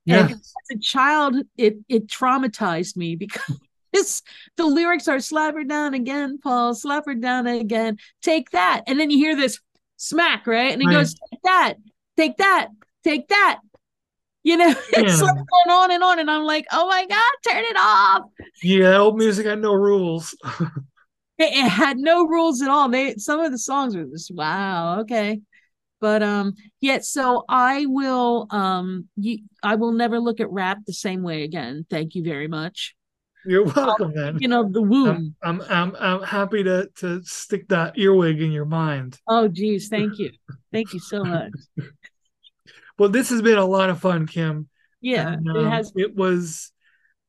[0.08, 0.54] And Yes.
[0.70, 3.42] as a child, it it traumatized me because
[4.56, 8.82] the lyrics are slap her down again, Paul, slap her down again, take that.
[8.86, 9.58] And then you hear this
[9.96, 10.72] smack, right?
[10.72, 10.94] And he Right.
[10.98, 11.74] goes, take that,
[12.16, 12.68] take that,
[13.02, 13.58] take that.
[14.44, 15.26] You know, it's Yeah.
[15.26, 16.18] like going on and on.
[16.20, 18.22] And I'm like, oh my God, turn it off.
[18.62, 20.36] Yeah, old music had no rules.
[21.38, 22.88] it, it had no rules at all.
[22.88, 25.40] They some of the songs were just wow, okay.
[26.00, 30.92] But um yeah, so I will um you I will never look at rap the
[30.92, 31.86] same way again.
[31.88, 32.94] Thank you very much.
[33.44, 34.38] You're welcome, man.
[34.40, 35.36] You know, the womb.
[35.42, 39.18] I'm, I'm I'm I'm happy to to stick that earwig in your mind.
[39.28, 40.32] Oh geez, thank you.
[40.72, 41.52] Thank you so much.
[42.98, 44.68] Well, this has been a lot of fun, Kim.
[45.00, 46.72] Yeah, And, it um, has It was,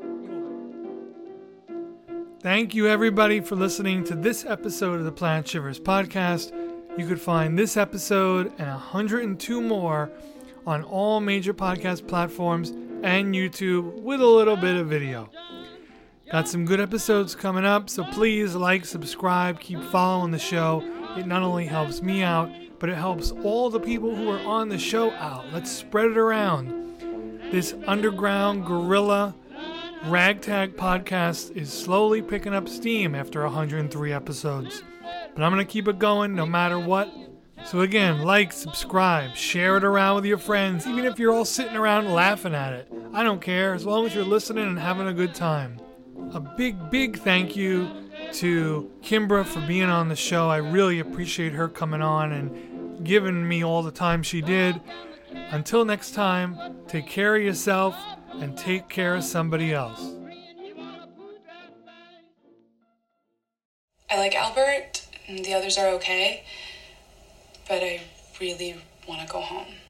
[2.40, 6.54] Thank you, everybody, for listening to this episode of the Planet Shivers podcast.
[7.00, 10.12] You could find this episode and 102 more
[10.68, 12.70] on all major podcast platforms
[13.02, 15.32] and YouTube with a little bit of video.
[16.32, 21.01] Got some good episodes coming up, so please like, subscribe, keep following the show.
[21.18, 24.70] It not only helps me out, but it helps all the people who are on
[24.70, 25.46] the show out.
[25.54, 26.72] Let's spread it around.
[27.52, 29.36] This underground guerrilla
[30.06, 34.82] Ragtag podcast is slowly picking up steam after 103 episodes.
[35.36, 37.14] But I'm going to keep it going no matter what.
[37.66, 41.76] So, again, like, subscribe, share it around with your friends, even if you're all sitting
[41.76, 42.92] around laughing at it.
[43.14, 45.80] I don't care, as long as you're listening and having a good time.
[46.34, 50.50] A big, big thank you to Kimbra for being on the show.
[50.50, 54.80] I really appreciate her coming on and giving me all the time she did.
[55.34, 57.96] Until next time, take care of yourself
[58.34, 60.16] and take care of somebody else.
[64.10, 66.44] I like Albert, and the others are okay,
[67.68, 68.02] but I
[68.40, 68.76] really
[69.08, 69.81] want to go home.